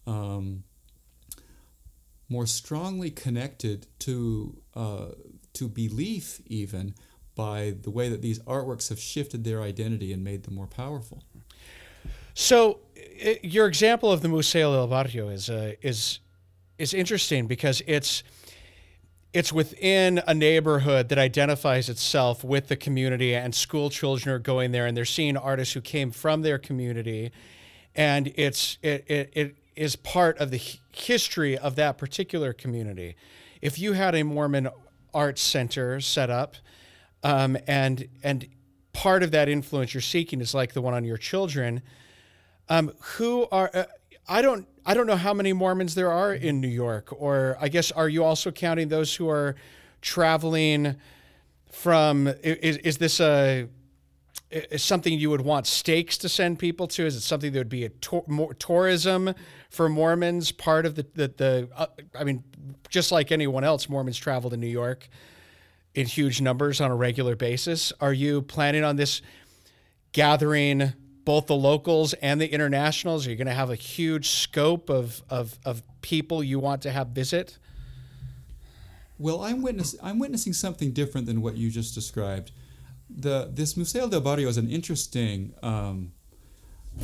[0.06, 0.64] um,
[2.28, 5.06] more strongly connected to, uh,
[5.52, 6.94] to belief, even
[7.34, 11.22] by the way that these artworks have shifted their identity and made them more powerful.
[12.34, 16.18] So, it, your example of the Museo del Barrio is uh, is
[16.78, 18.24] is interesting because it's
[19.32, 24.72] it's within a neighborhood that identifies itself with the community, and school children are going
[24.72, 27.30] there and they're seeing artists who came from their community,
[27.94, 30.60] and it's it it, it is part of the
[30.92, 33.16] history of that particular community.
[33.60, 34.68] If you had a Mormon
[35.12, 36.56] arts center set up,
[37.22, 38.46] um, and and
[38.92, 41.82] part of that influence you're seeking is like the one on your children
[42.68, 43.84] um, who are uh,
[44.28, 47.68] I don't I don't know how many Mormons there are in New York, or I
[47.68, 49.56] guess are you also counting those who are
[50.00, 50.96] traveling
[51.70, 52.28] from?
[52.42, 53.68] Is is this a
[54.54, 57.04] is something you would want stakes to send people to?
[57.04, 59.34] Is it something that would be a tour, more, tourism
[59.70, 60.52] for Mormons?
[60.52, 61.86] Part of the the, the uh,
[62.18, 62.44] I mean,
[62.88, 65.08] just like anyone else, Mormons travel to New York
[65.94, 67.92] in huge numbers on a regular basis.
[68.00, 69.22] Are you planning on this
[70.12, 70.92] gathering?
[71.24, 73.26] both the locals and the internationals?
[73.26, 76.90] Are you going to have a huge scope of, of, of people you want to
[76.90, 77.58] have visit?
[79.18, 82.52] Well, I'm, witness, I'm witnessing something different than what you just described.
[83.08, 86.12] The, this Museo del Barrio is an interesting um,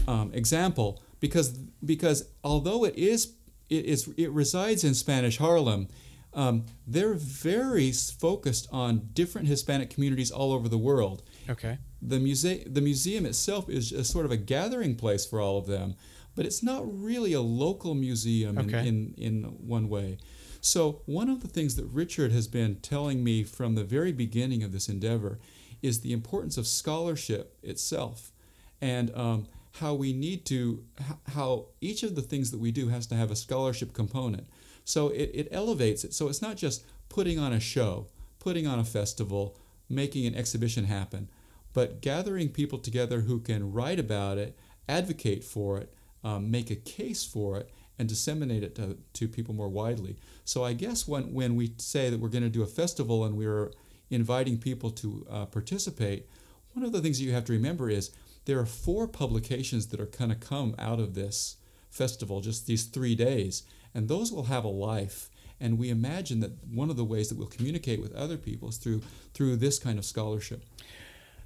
[0.07, 1.51] um, example because,
[1.85, 3.35] because although it is
[3.69, 5.87] it, is, it resides in Spanish Harlem,
[6.35, 11.23] um, they're very focused on different Hispanic communities all over the world.
[11.49, 15.59] Okay the museum the museum itself is a sort of a gathering place for all
[15.59, 15.95] of them,
[16.35, 18.81] but it's not really a local museum okay.
[18.81, 20.19] in, in, in one way.
[20.61, 24.63] So one of the things that Richard has been telling me from the very beginning
[24.63, 25.39] of this endeavor
[25.83, 28.33] is the importance of scholarship itself,
[28.81, 30.85] and um, how we need to
[31.29, 34.47] how each of the things that we do has to have a scholarship component.
[34.85, 36.15] So it, it elevates it.
[36.15, 38.07] So it's not just putting on a show,
[38.39, 39.57] putting on a festival,
[39.89, 41.29] making an exhibition happen
[41.73, 45.93] but gathering people together who can write about it, advocate for it,
[46.25, 50.17] um, make a case for it and disseminate it to, to people more widely.
[50.45, 53.37] So I guess when, when we say that we're going to do a festival and
[53.37, 53.73] we're
[54.11, 56.27] inviting people to uh, participate,
[56.73, 58.11] one of the things that you have to remember is
[58.45, 61.57] there are four publications that are going to come out of this
[61.91, 65.31] festival, just these three days, and those will have a life.
[65.61, 68.79] And we imagine that one of the ways that we'll communicate with other people is
[68.79, 69.03] through
[69.35, 70.65] through this kind of scholarship.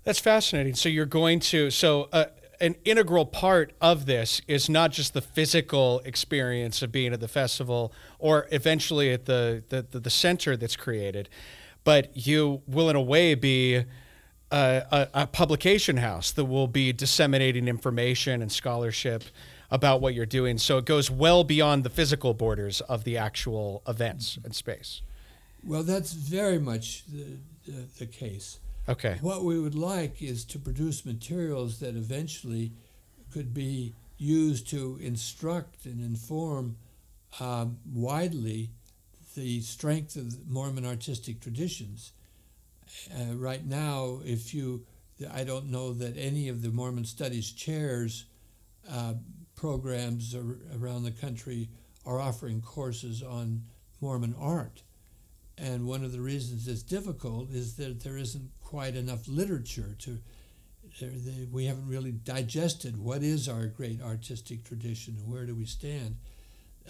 [0.04, 0.74] That's fascinating.
[0.74, 2.26] So you're going to so uh,
[2.60, 7.28] an integral part of this is not just the physical experience of being at the
[7.28, 11.28] festival or eventually at the the, the, the center that's created,
[11.84, 13.84] but you will in a way be
[14.50, 19.24] a, a, publication house that will be disseminating information and scholarship
[19.70, 20.58] about what you're doing.
[20.58, 25.02] So it goes well beyond the physical borders of the actual events and space.
[25.64, 28.60] Well, that's very much the, the, the case.
[28.88, 29.18] Okay.
[29.20, 32.72] What we would like is to produce materials that eventually
[33.32, 36.76] could be used to instruct and inform
[37.40, 38.70] um, widely
[39.34, 42.12] the strength of Mormon artistic traditions.
[43.12, 44.84] Uh, right now, if you,
[45.32, 48.26] I don't know that any of the Mormon Studies chairs
[48.90, 49.14] uh,
[49.56, 51.68] programs ar- around the country
[52.06, 53.62] are offering courses on
[54.00, 54.82] Mormon art.
[55.56, 60.18] And one of the reasons it's difficult is that there isn't quite enough literature to.
[61.50, 66.18] We haven't really digested what is our great artistic tradition and where do we stand.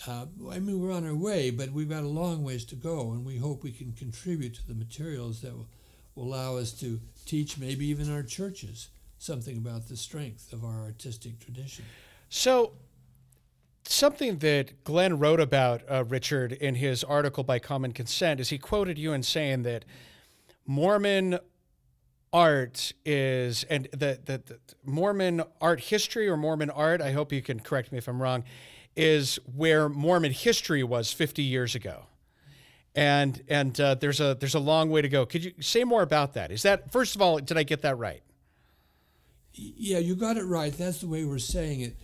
[0.07, 3.12] Uh, I mean, we're on our way, but we've got a long ways to go,
[3.12, 5.68] and we hope we can contribute to the materials that will,
[6.14, 10.83] will allow us to teach maybe even our churches something about the strength of our
[10.83, 11.85] artistic tradition.
[12.28, 12.72] So,
[13.85, 18.59] something that Glen wrote about, uh, Richard, in his article by Common Consent, is he
[18.59, 19.85] quoted you in saying that
[20.66, 21.38] Mormon
[22.33, 27.42] art is, and the, the, the Mormon art history or Mormon art, I hope you
[27.42, 28.42] can correct me if I'm wrong,
[28.96, 32.07] is where Mormon history was 50 years ago.
[32.96, 35.26] And and uh, there's a there's a long way to go.
[35.26, 36.52] Could you say more about that?
[36.52, 38.22] Is that first of all, did I get that right?
[39.52, 40.72] Yeah, you got it right.
[40.72, 41.96] That's the way we're saying it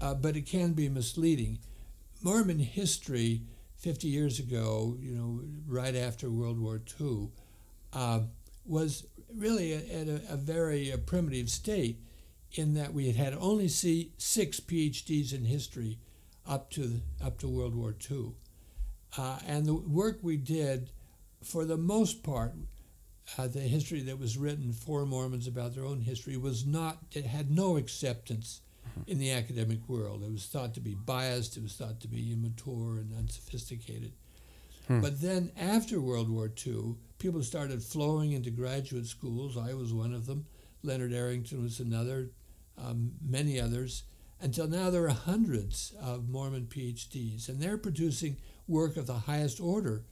[0.00, 1.58] uh, but it can be misleading.
[2.22, 3.42] Mormon history
[3.76, 7.28] 50 years ago, you know, right after World War II,
[7.92, 8.20] uh,
[8.64, 12.00] was really at a, a very uh, primitive state
[12.52, 15.98] in that we had had only see six PhDs in history
[16.48, 18.32] up to up to World War II,
[19.18, 20.90] uh, and the work we did,
[21.42, 22.54] for the most part,
[23.38, 27.26] uh, the history that was written for Mormons about their own history was not it
[27.26, 28.60] had no acceptance
[29.06, 30.22] in the academic world.
[30.22, 34.12] It was thought to be biased, it was thought to be immature and unsophisticated.
[34.88, 35.00] Hmm.
[35.00, 39.56] But then after World War II, people started flowing into graduate schools.
[39.56, 40.46] I was one of them.
[40.82, 42.30] Leonard Arrington was another,
[42.78, 44.04] um, many others.
[44.40, 48.36] Until now, there are hundreds of Mormon PhDs, and they're producing
[48.68, 50.02] work of the highest order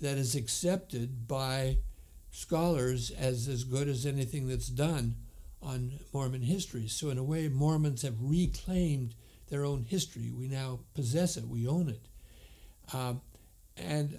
[0.00, 1.78] that is accepted by
[2.30, 5.16] scholars as as good as anything that's done
[5.60, 6.88] on Mormon history.
[6.88, 9.14] So, in a way, Mormons have reclaimed
[9.48, 10.30] their own history.
[10.30, 12.00] We now possess it, we own it.
[12.94, 13.20] Um,
[13.76, 14.18] and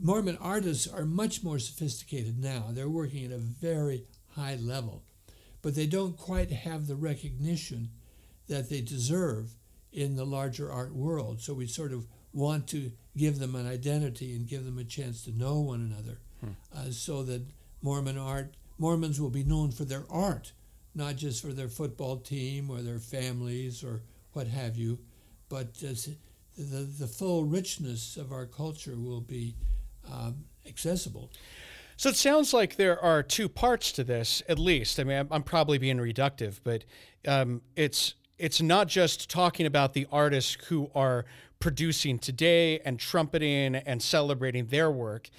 [0.00, 2.66] Mormon artists are much more sophisticated now.
[2.70, 5.02] They're working at a very high level,
[5.62, 7.90] but they don't quite have the recognition
[8.48, 9.52] that they deserve
[9.92, 11.40] in the larger art world.
[11.40, 15.24] So we sort of want to give them an identity and give them a chance
[15.24, 16.50] to know one another hmm.
[16.74, 17.42] uh, so that
[17.82, 20.52] Mormon art Mormons will be known for their art,
[20.94, 24.98] not just for their football team or their families or what have you,
[25.48, 26.16] but the,
[26.58, 29.54] the full richness of our culture will be
[30.12, 31.30] um, accessible.
[31.96, 35.00] So it sounds like there are two parts to this, at least.
[35.00, 36.84] I mean, I'm, I'm probably being reductive, but
[37.26, 41.24] um, it's it's not just talking about the artists who are
[41.58, 45.30] producing today and trumpeting and celebrating their work.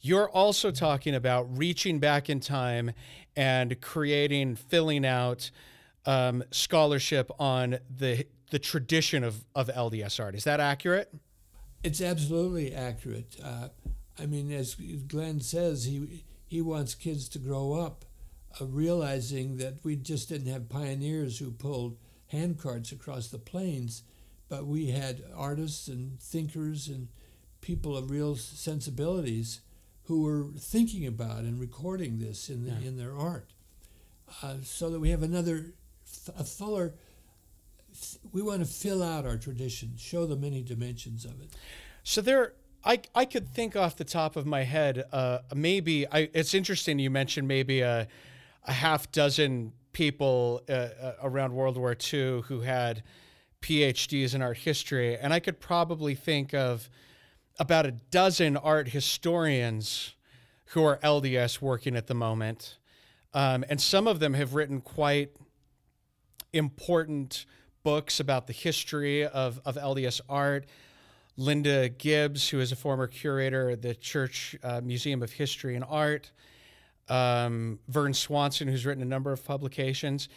[0.00, 2.92] You're also talking about reaching back in time
[3.34, 5.50] and creating, filling out
[6.06, 10.34] um, scholarship on the the tradition of, of LDS art.
[10.36, 11.12] Is that accurate?
[11.82, 13.36] It's absolutely accurate.
[13.42, 13.68] Uh,
[14.18, 18.04] I mean, as Glen says, he he wants kids to grow up
[18.60, 21.96] uh, realizing that we just didn't have pioneers who pulled
[22.28, 24.02] hand carts across the plains,
[24.48, 27.08] but we had artists and thinkers and
[27.60, 29.60] people of real sensibilities
[30.04, 32.88] who were thinking about and recording this in, the, yeah.
[32.88, 33.52] in their art.
[34.42, 35.72] Uh, so that we have another,
[36.38, 36.94] a fuller,
[38.32, 41.50] we want to fill out our tradition, show the many dimensions of it.
[42.02, 42.52] So there,
[42.84, 46.98] I, I could think off the top of my head, uh, maybe, I, it's interesting
[46.98, 48.08] you mentioned maybe a,
[48.64, 53.02] a half dozen people uh, uh around World War II who had
[53.62, 56.90] PhDs in art history, and I could probably think of
[57.58, 60.14] about a dozen art historians
[60.66, 62.78] who are LDS working at the moment.
[63.32, 65.30] Um, and some of them have written quite
[66.52, 67.46] important
[67.82, 70.66] books about the history of, of LDS art.
[71.36, 75.84] Linda Gibbs, who is a former curator at the Church uh, Museum of History and
[75.88, 76.30] Art.
[77.08, 80.28] Um, Vern Swanson, who's written a number of publications.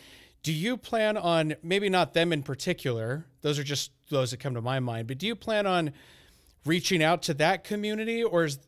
[0.44, 4.54] Do you plan on, maybe not them in particular, those are just those that come
[4.54, 5.94] to my mind, but do you plan on
[6.66, 8.60] reaching out to that community or is,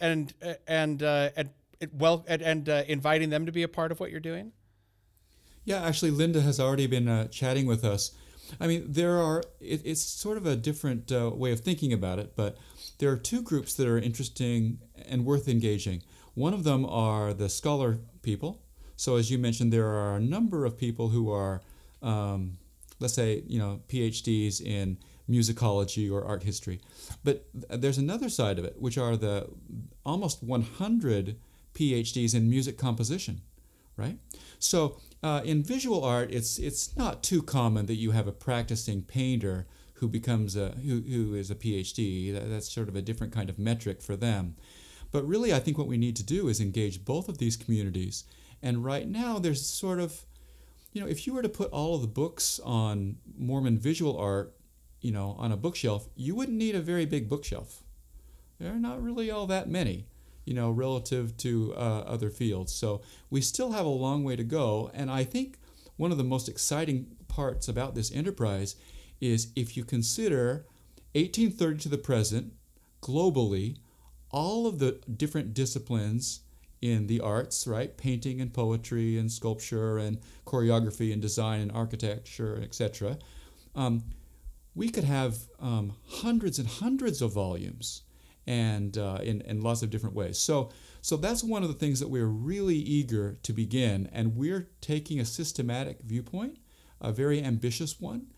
[0.00, 0.32] and,
[0.66, 1.50] and, uh, and,
[1.92, 4.52] well, and, and uh, inviting them to be a part of what you're doing?
[5.64, 8.12] Yeah, actually, Linda has already been uh, chatting with us.
[8.60, 12.18] I mean, there are, it, it's sort of a different uh, way of thinking about
[12.18, 12.56] it, but
[12.98, 14.78] there are two groups that are interesting
[15.08, 16.02] and worth engaging.
[16.38, 18.62] One of them are the scholar people.
[18.94, 21.62] So, as you mentioned, there are a number of people who are,
[22.00, 22.58] um,
[23.00, 26.80] let's say, you know, PhDs in musicology or art history.
[27.24, 29.48] But there's another side of it, which are the
[30.06, 31.34] almost 100
[31.74, 33.40] PhDs in music composition,
[33.96, 34.18] right?
[34.60, 39.02] So uh, in visual art, it's it's not too common that you have a practicing
[39.02, 42.32] painter who becomes a who, who is a PhD.
[42.32, 44.54] That, that's sort of a different kind of metric for them.
[45.10, 48.24] But really, I think what we need to do is engage both of these communities.
[48.62, 50.24] And right now, there's sort of,
[50.92, 54.54] you know, if you were to put all of the books on Mormon visual art,
[55.00, 57.82] you know, on a bookshelf, you wouldn't need a very big bookshelf.
[58.58, 60.06] There are not really all that many
[60.48, 62.72] you know, relative to uh, other fields.
[62.72, 64.90] So we still have a long way to go.
[64.94, 65.58] And I think
[65.98, 68.74] one of the most exciting parts about this enterprise
[69.20, 70.64] is if you consider
[71.12, 72.54] 1830 to the present,
[73.02, 73.76] globally,
[74.30, 76.40] all of the different disciplines
[76.80, 77.96] in the arts, right?
[77.96, 83.18] Painting and poetry and sculpture and choreography and design and architecture, etc.
[83.74, 84.04] Um,
[84.74, 88.02] we could have um, hundreds and hundreds of volumes
[88.46, 90.38] and uh, in, in lots of different ways.
[90.38, 90.70] So,
[91.02, 95.20] so that's one of the things that we're really eager to begin, and we're taking
[95.20, 96.58] a systematic viewpoint,
[97.00, 98.28] a very ambitious one.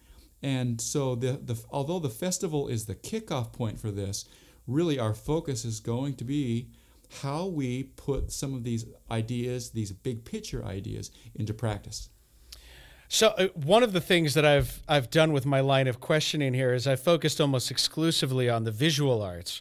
[0.42, 4.24] And so, the, the, although the festival is the kickoff point for this,
[4.70, 6.68] really our focus is going to be
[7.22, 12.08] how we put some of these ideas, these big picture ideas, into practice.
[13.08, 16.54] So uh, one of the things that I've I've done with my line of questioning
[16.54, 19.60] here is I've focused almost exclusively on the visual arts,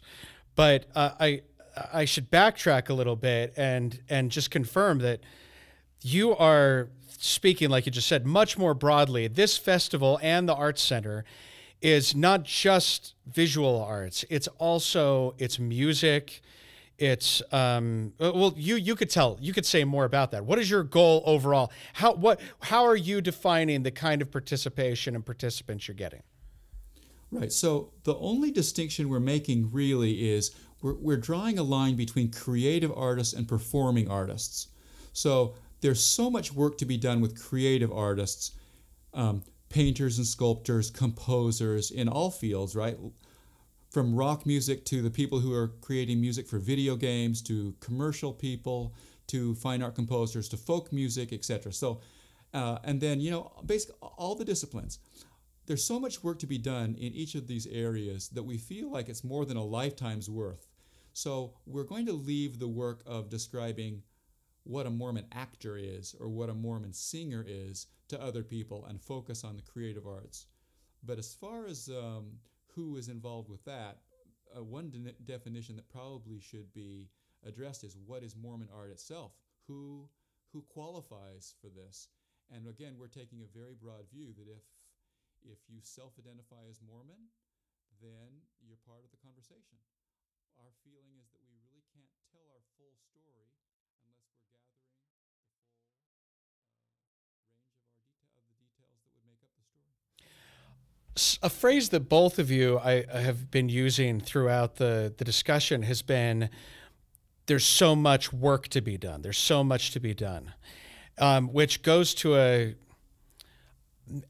[0.54, 1.42] but uh, I
[1.92, 5.20] I should backtrack a little bit and and just confirm that
[6.00, 9.26] you are speaking, like you just said, much more broadly.
[9.26, 11.24] This festival and the Arts Center
[11.80, 16.42] is not just visual arts; it's also it's music.
[16.98, 20.44] It's um, well, you you could tell you could say more about that.
[20.44, 21.72] What is your goal overall?
[21.94, 26.22] How what how are you defining the kind of participation and participants you're getting?
[27.30, 27.52] Right.
[27.52, 30.50] So the only distinction we're making really is
[30.82, 34.68] we're, we're drawing a line between creative artists and performing artists.
[35.12, 38.52] So there's so much work to be done with creative artists,
[39.14, 42.98] um, painters and sculptors, composers in all fields, right?
[43.90, 48.32] From rock music to the people who are creating music for video games to commercial
[48.32, 48.94] people
[49.28, 51.72] to fine art composers to folk music, etc.
[51.72, 52.00] So,
[52.52, 54.98] uh, and then, you know, basically all the disciplines
[55.70, 58.90] there's so much work to be done in each of these areas that we feel
[58.90, 60.66] like it's more than a lifetime's worth.
[61.12, 64.02] So we're going to leave the work of describing
[64.64, 69.00] what a Mormon actor is or what a Mormon singer is to other people and
[69.00, 70.46] focus on the creative arts.
[71.02, 72.38] But as far as um,
[72.74, 73.98] who is involved with that,
[74.56, 77.08] uh, one de- definition that probably should be
[77.46, 79.32] addressed is what is Mormon art itself?
[79.66, 80.08] Who
[80.52, 82.08] who qualifies for this?
[82.50, 84.64] And again, we're taking a very broad view that if
[85.46, 87.30] if you self identify as Mormon,
[88.02, 89.78] then you're part of the conversation.
[90.60, 93.48] Our feeling is that we really can't tell our full story
[94.04, 95.32] unless we're gathering the full
[96.20, 99.96] uh, range of, our deta- of the details that would make up the story.
[101.42, 105.82] A phrase that both of you I, I have been using throughout the, the discussion
[105.82, 106.50] has been
[107.46, 109.22] there's so much work to be done.
[109.22, 110.52] There's so much to be done,
[111.18, 112.74] um, which goes to a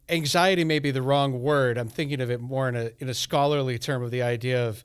[0.09, 1.79] anxiety may be the wrong word.
[1.79, 4.83] I'm thinking of it more in a in a scholarly term of the idea of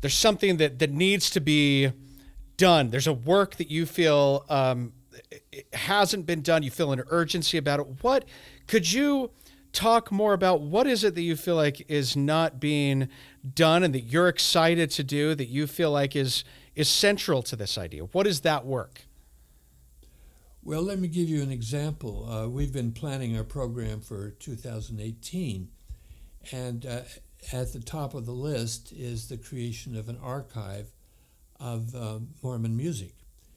[0.00, 1.92] there's something that that needs to be
[2.56, 2.90] done.
[2.90, 4.92] There's a work that you feel um,
[5.72, 6.62] hasn't been done.
[6.62, 7.86] You feel an urgency about it.
[8.02, 8.24] What
[8.66, 9.30] could you
[9.72, 10.60] talk more about?
[10.60, 13.08] What is it that you feel like is not being
[13.54, 16.44] done and that you're excited to do that you feel like is
[16.74, 18.04] is central to this idea?
[18.04, 19.02] What is that work?
[20.64, 22.30] Well, let me give you an example.
[22.30, 25.68] Uh, we've been planning our program for 2018,
[26.52, 27.00] And uh,
[27.52, 30.92] at the top of the list is the creation of an archive
[31.58, 33.14] of uh, Mormon music.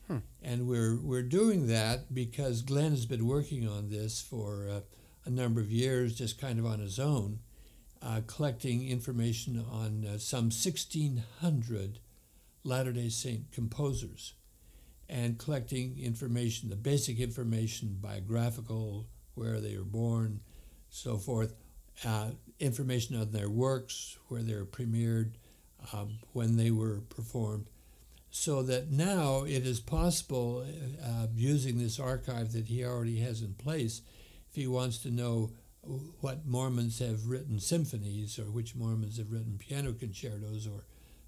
[0.08, 0.18] Hmm.
[0.42, 4.80] And we're, we're doing that because Glen has been working on this for uh,
[5.26, 7.40] a number of years, just kind of on his own,
[8.02, 12.00] uh, collecting information on uh, some 1,600
[12.64, 14.34] Latter day Saint composers
[15.08, 19.06] and collecting information, the basic information, biographical,
[19.36, 20.40] where they were born,
[20.90, 21.54] so forth,
[22.04, 25.34] uh, information on their works, where they were premiered,
[25.94, 27.68] um, when they were performed,
[28.32, 30.66] so that now it is possible,
[31.04, 34.02] uh, using this archive that he already has in place,
[34.56, 35.52] if he wants to know
[36.22, 40.86] what Mormons have written symphonies or which Mormons have written piano concertos or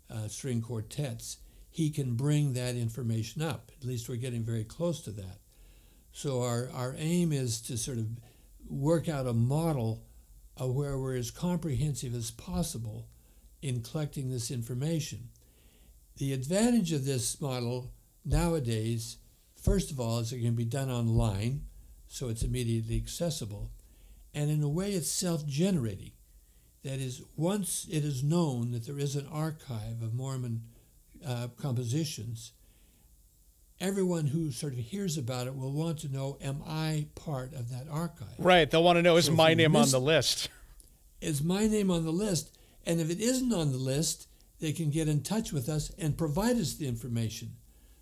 [0.10, 3.70] uh, string quartets, he can bring that information up.
[3.82, 5.40] At least we're getting very close to that.
[6.14, 8.08] So our, our aim is to sort of
[8.70, 10.06] work out a model
[10.56, 13.10] of where we're as comprehensive as possible
[13.62, 15.28] in collecting this information.
[16.16, 17.92] The advantage of this model
[18.24, 19.18] nowadays,
[19.62, 21.64] first of all, is it can be done online,
[22.08, 23.72] so it's immediately accessible,
[24.34, 26.12] and in a way it's self-generating.
[26.84, 30.64] That is, once it is known that there is an archive of Mormon
[31.26, 32.54] uh, compositions,
[33.80, 37.70] everyone who sort of hears about it will want to know, am I part of
[37.72, 38.28] that archive?
[38.38, 38.70] Right.
[38.70, 40.50] They'll want to know, is so my name on the list?
[41.20, 42.56] Is my name on the list?
[42.86, 44.28] And if it isn't on the list,
[44.60, 47.54] they can get in touch with us and provide us the information.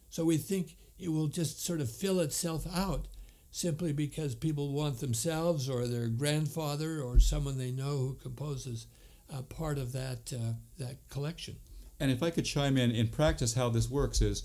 [0.09, 3.07] So we think it will just sort of fill itself out
[3.55, 8.87] simply because people want themselves or their grandfather or someone they know who composes
[9.33, 11.55] uh, part of that, uh, that collection.
[12.01, 14.43] And if I could chime in, in practice, how this works is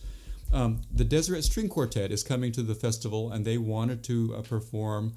[0.53, 4.43] um, the Deseret String Quartet is coming to the festival, and they wanted to uh,
[4.43, 5.15] perform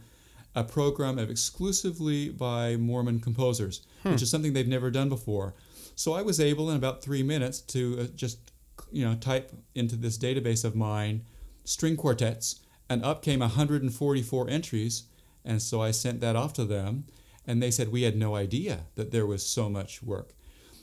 [0.55, 4.13] a program of exclusively by Mormon composers, hmm.
[4.13, 5.53] which is something they've never done before.
[5.93, 8.39] So I was able, in about three minutes, to uh, just
[8.91, 11.21] you know type into this database of mine
[11.63, 12.62] string quartets,
[12.93, 15.03] and up came 144 entries.
[15.43, 17.05] And so I sent that off to them,
[17.45, 20.33] and they said we had no idea that there was so much work.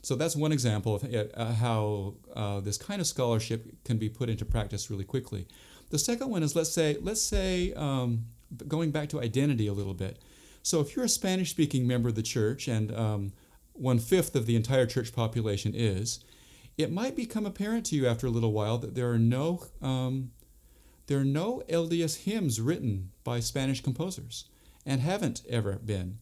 [0.03, 4.29] So that's one example of uh, how uh, this kind of scholarship can be put
[4.29, 5.47] into practice really quickly.
[5.91, 8.27] The second one is let's say let's say um,
[8.67, 10.19] going back to identity a little bit.
[10.63, 13.33] So if you're a Spanish-speaking member of the church and um,
[13.73, 16.23] one fifth of the entire church population is,
[16.77, 20.31] it might become apparent to you after a little while that there are no um,
[21.11, 24.45] there are no LDS hymns written by Spanish composers
[24.87, 26.19] and haven't ever been.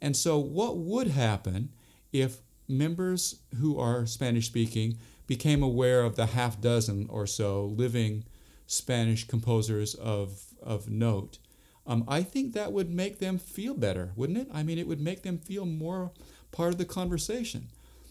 [0.00, 1.70] And so, what would happen
[2.12, 8.22] if members who are Spanish speaking became aware of the half dozen or so living
[8.68, 11.38] Spanish composers of, of note,
[11.84, 14.48] um, I think that would make them feel better, wouldn't it?
[14.54, 16.12] I mean, it would make them feel more
[16.52, 17.66] part of the conversation.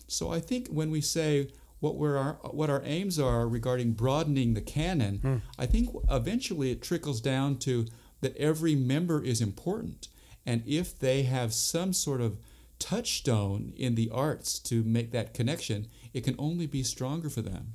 [0.10, 1.48] So I think when we say
[1.80, 5.36] what we're our, what our aims are regarding broadening the canon, hmm.
[5.58, 7.86] I think eventually it trickles down to
[8.22, 10.10] that every member is important,
[10.46, 12.38] and if they have some sort of
[12.80, 17.74] touchstone in the arts to make that connection, it can only be stronger for them.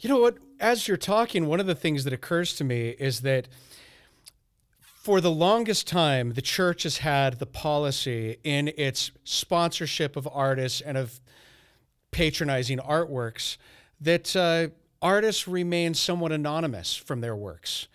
[0.00, 0.38] You know what?
[0.58, 3.48] As you're talking, one of the things that occurs to me is that
[4.80, 10.80] for the longest time, the church has had the policy in its sponsorship of artists
[10.80, 11.20] and of
[12.10, 13.56] patronizing artworks
[14.00, 14.68] that uh,
[15.02, 17.88] artists remain somewhat anonymous from their works.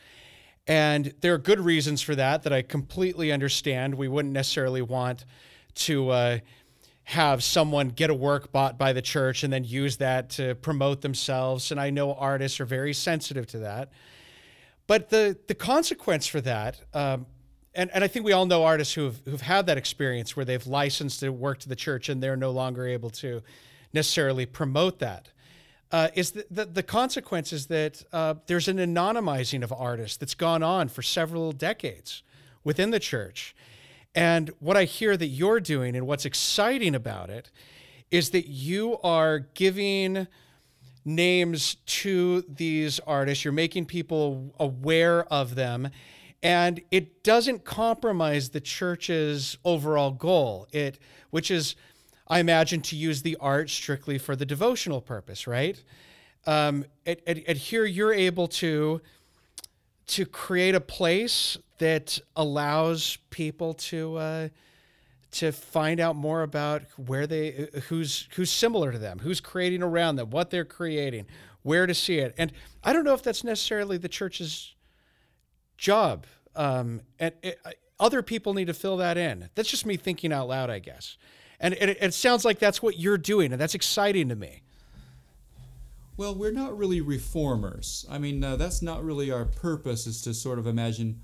[0.67, 3.95] And there are good reasons for that that I completely understand.
[3.95, 5.25] We wouldn't necessarily want
[5.75, 6.39] to uh,
[7.03, 11.01] have someone get a work bought by the church and then use that to promote
[11.01, 11.69] themselves.
[11.71, 13.89] And I know artists are very sensitive to that.
[14.87, 17.27] But the, the consequence for that, um,
[17.75, 20.65] and, and I think we all know artists who've, who've had that experience where they've
[20.65, 23.41] licensed their work to the church and they're no longer able to
[23.95, 25.29] necessarily promote that.
[25.91, 30.35] Uh, is the, the, the consequence is that uh, there's an anonymizing of artists that's
[30.35, 32.21] gone on for several decades
[32.63, 33.55] within the church.
[34.13, 37.49] And what I hear that you're doing and what's exciting about it
[38.11, 40.27] is that you are giving
[41.03, 45.89] names to these artists, you're making people aware of them,
[46.41, 50.67] and it doesn't compromise the church's overall goal.
[50.71, 51.75] It which is
[52.27, 55.81] I imagine to use the art strictly for the devotional purpose, right?
[56.47, 59.01] Um, and, and, and here you're able to
[60.07, 64.49] to create a place that allows people to uh,
[65.31, 70.15] to find out more about where they who's who's similar to them, who's creating around
[70.15, 71.25] them, what they're creating,
[71.63, 72.33] where to see it.
[72.37, 72.51] And
[72.83, 74.75] I don't know if that's necessarily the church's
[75.77, 76.25] job.
[76.55, 77.59] Um, and it,
[77.99, 79.49] other people need to fill that in.
[79.55, 81.17] That's just me thinking out loud, I guess.
[81.59, 84.61] And it, it sounds like that's what you're doing, and that's exciting to me.
[86.17, 88.05] Well, we're not really reformers.
[88.09, 90.07] I mean, uh, that's not really our purpose.
[90.07, 91.21] Is to sort of imagine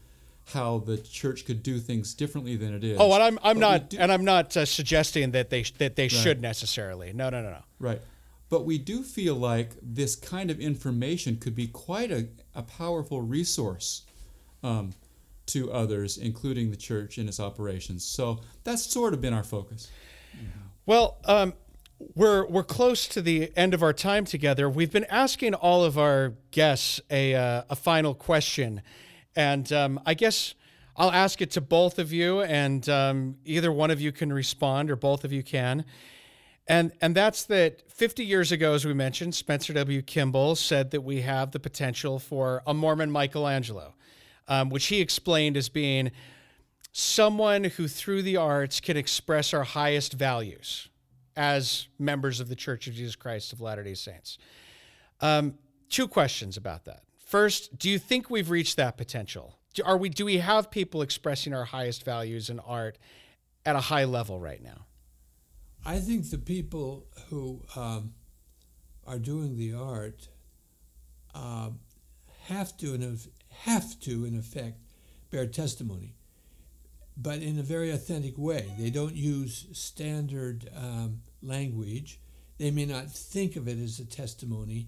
[0.47, 2.97] how the church could do things differently than it is.
[2.99, 5.95] Oh, and I'm I'm But not do- and I'm not uh, suggesting that they that
[5.95, 7.13] they should necessarily.
[7.13, 7.63] No, no, no, no.
[7.79, 8.01] Right.
[8.49, 13.21] But we do feel like this kind of information could be quite a, a powerful
[13.21, 14.03] resource
[14.61, 14.91] um,
[15.45, 18.03] to others, including the church in its operations.
[18.03, 19.89] So that's sort of been our focus.
[20.86, 21.53] Well, um,
[22.15, 24.69] we're we're close to the end of our time together.
[24.69, 28.82] We've been asking all of our guests a uh, a final question,
[29.36, 30.55] and um, I guess
[30.95, 34.91] I'll ask it to both of you, and um, either one of you can respond,
[34.91, 35.86] or both of you can.
[36.67, 40.01] And and that's that 50 years ago, as we mentioned, Spencer W.
[40.01, 43.93] Kimball said that we have the potential for a Mormon Michelangelo,
[44.47, 46.11] um, which he explained as being
[46.92, 50.89] someone who through the arts can express our highest values
[51.36, 54.38] as members of the Church of Jesus Christ of Latter-day Saints.
[55.22, 55.56] Um,
[55.89, 57.04] two questions about that.
[57.18, 59.58] First, do you think we've reached that potential?
[59.74, 60.10] Do, are we?
[60.10, 62.98] Do we have people expressing our highest values in art
[63.66, 64.86] at a high level right now?
[65.86, 68.14] I think the people who um,
[69.08, 70.28] are doing the art
[71.34, 71.70] uh,
[72.48, 73.20] have to, in
[73.60, 74.82] have to, in effect,
[75.30, 76.16] bear testimony,
[77.22, 78.72] but in a very authentic way.
[78.80, 82.19] They don't use standard um, language.
[82.57, 84.88] They may not think of it as a testimony,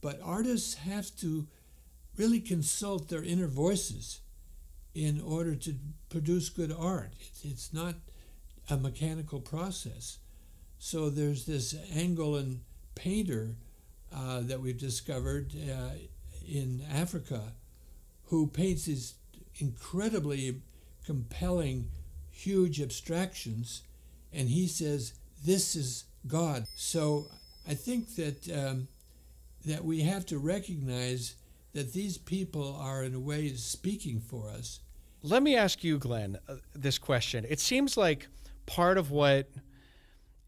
[0.00, 1.46] but artists have to
[2.16, 4.20] really consult their inner voices
[4.94, 5.74] in order to
[6.08, 7.12] produce good art.
[7.44, 7.94] It's, not
[8.70, 10.18] a mechanical process.
[10.78, 12.58] So there's this Angolan
[12.94, 13.54] painter
[14.14, 15.90] uh, that we've discovered uh,
[16.46, 17.52] in Africa
[18.24, 19.14] who paints these
[19.56, 20.60] incredibly
[21.08, 21.88] compelling,
[22.30, 23.80] huge abstractions,
[24.30, 26.66] and he says, This is God.
[26.76, 27.24] So
[27.66, 28.88] I think that, um,
[29.64, 31.36] that we have to recognize
[31.72, 34.80] that these people are, in a way, speaking for us.
[35.22, 37.46] Let me ask you, Glen, uh, this question.
[37.48, 38.28] It seems like
[38.66, 39.48] part of what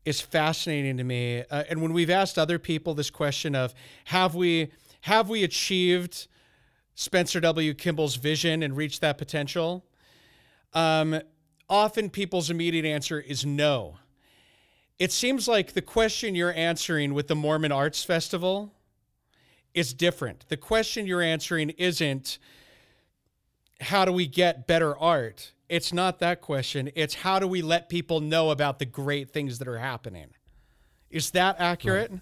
[0.04, 3.72] is fascinating to me, uh, and when we've asked other people this question of
[4.04, 6.26] have we have we achieved
[6.94, 7.72] Spencer W.
[7.72, 9.86] Kimball's vision and reached that potential?
[10.72, 11.20] Um,
[11.68, 13.98] often people's immediate answer is no.
[14.98, 18.74] It seems like the question you're answering with the Mormon Arts Festival
[19.72, 20.46] is different.
[20.48, 22.38] The question you're answering isn't
[23.80, 25.52] how do we get better art?
[25.68, 26.90] It's not that question.
[26.94, 30.26] It's how do we let people know about the great things that are happening?
[31.10, 32.12] Is that accurate?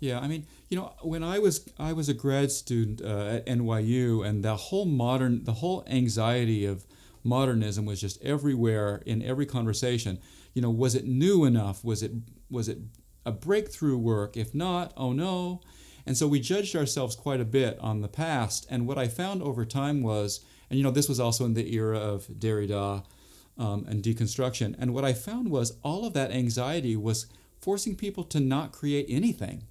[0.00, 3.46] Yeah, I mean, you know, when I was I was a grad student uh, at
[3.46, 6.84] NYU, and the whole modern, the whole anxiety of
[7.24, 10.18] modernism was just everywhere in every conversation.
[10.54, 11.84] You know, was it new enough?
[11.84, 12.12] Was it
[12.50, 12.78] was it
[13.24, 14.36] a breakthrough work?
[14.36, 15.60] If not, oh no.
[16.04, 18.66] And so we judged ourselves quite a bit on the past.
[18.68, 21.74] And what I found over time was, and you know, this was also in the
[21.74, 23.04] era of Derrida
[23.56, 24.74] um, and deconstruction.
[24.78, 27.26] And what I found was all of that anxiety was
[27.60, 29.62] forcing people to not create anything.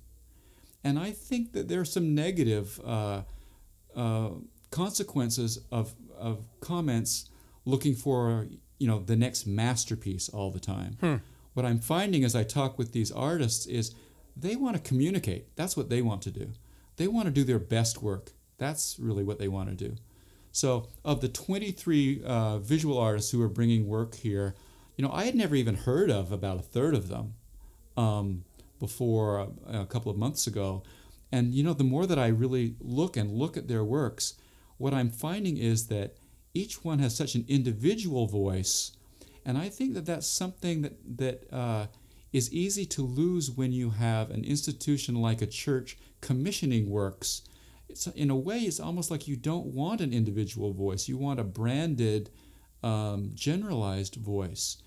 [0.83, 3.23] And I think that there are some negative uh,
[3.95, 4.29] uh,
[4.71, 7.29] consequences of, of comments
[7.65, 8.47] looking for
[8.79, 10.97] you know the next masterpiece all the time.
[11.53, 13.93] What I'm finding as I talk with these artists is
[14.35, 15.55] they want to communicate.
[15.55, 16.51] That's what they want to do.
[16.97, 18.31] They want to do their best work.
[18.57, 19.95] That's really what they want to do.
[20.51, 24.55] So, of the 23 uh, visual artists who are bringing work here,
[24.97, 27.33] you know, I had never even heard of about a third of them
[27.95, 28.43] um,
[28.79, 30.83] before a, a couple of months ago.
[31.31, 34.33] And, you know, the more that I really look and look at their works,
[34.77, 36.17] what I'm finding is that
[36.53, 38.91] each one has such an individual voice.
[39.45, 41.87] And I think that that's something that, that uh,
[42.31, 47.41] is easy to lose when you have an institution like a church commissioning works.
[47.89, 51.07] It's, in a way, it's almost like you don't want an individual voice.
[51.07, 52.29] You want a branded,
[52.83, 54.77] um, generalized voice.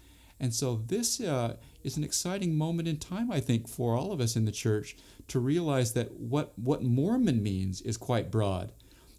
[0.41, 4.21] And so this uh, is an exciting moment in time, I think, for all of
[4.21, 4.97] us in the church
[5.29, 8.73] to realize that what, what Mormon means is quite broad.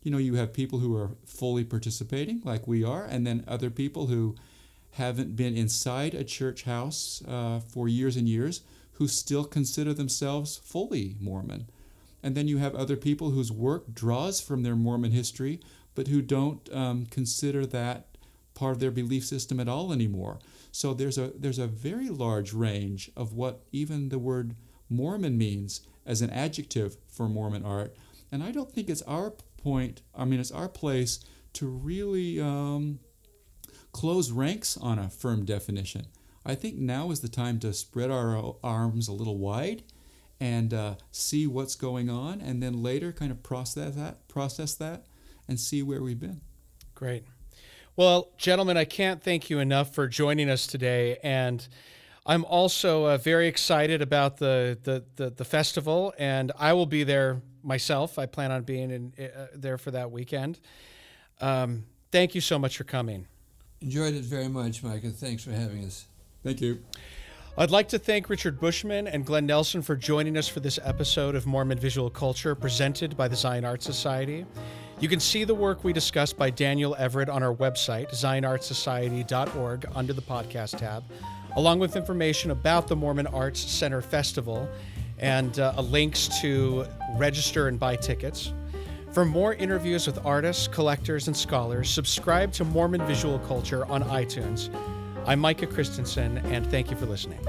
[0.06, 3.72] You know, you have people who are fully participating, like we are, and then other
[3.72, 4.36] people who
[4.91, 8.62] haven't been inside a church house uh, for years and years
[8.93, 11.66] who still consider themselves fully Mormon.
[12.22, 15.60] And then you have other people whose work draws from their Mormon history,
[15.95, 18.06] but who don't um, consider that
[18.53, 20.38] part of their belief system at all anymore.
[20.72, 24.56] So there's a there's a very large range of what even the word
[24.88, 27.95] Mormon means as an adjective for Mormon art.
[28.32, 29.34] And I don't think it's our
[29.66, 30.03] point.
[30.13, 31.20] I mean, it's our place
[31.53, 32.99] to really um,
[33.91, 36.05] close ranks on a firm definition.
[36.45, 39.82] I think now is the time to spread our arms a little wide
[40.39, 45.07] and uh, see what's going on, and then later kind of process that, process that,
[45.47, 46.41] and see where we've been.
[46.93, 47.24] Great.
[47.95, 51.68] Well, gentlemen, I can't thank you enough for joining us today, and
[52.26, 57.03] I'm also uh, very excited about the, the, the the festival, and I will be
[57.03, 58.20] there myself.
[58.20, 60.59] I plan on being in, uh, there for that weekend.
[61.41, 63.28] Um, thank you so much for coming.
[63.82, 65.09] Enjoyed it very much, Micah.
[65.09, 66.07] Thanks for having us.
[66.43, 66.80] Thank you.
[67.57, 71.36] I'd like to thank Richard Bushman and Glen Nelson for joining us for this episode
[71.36, 74.45] of Mormon Visual Culture presented by the Zion Art Society.
[74.99, 80.13] You can see the work we discussed by Daniel Everett on our website, zionartsociety.org, under
[80.13, 81.03] the podcast tab,
[81.55, 84.70] along with information about the Mormon Arts Center Festival
[85.20, 86.86] and uh, links to
[87.16, 88.53] register and buy tickets.
[89.11, 94.70] For more interviews with artists, collectors, and scholars, subscribe to Mormon Visual Culture on iTunes.
[95.26, 97.39] I'm Micah Christensen, and thank you for listening.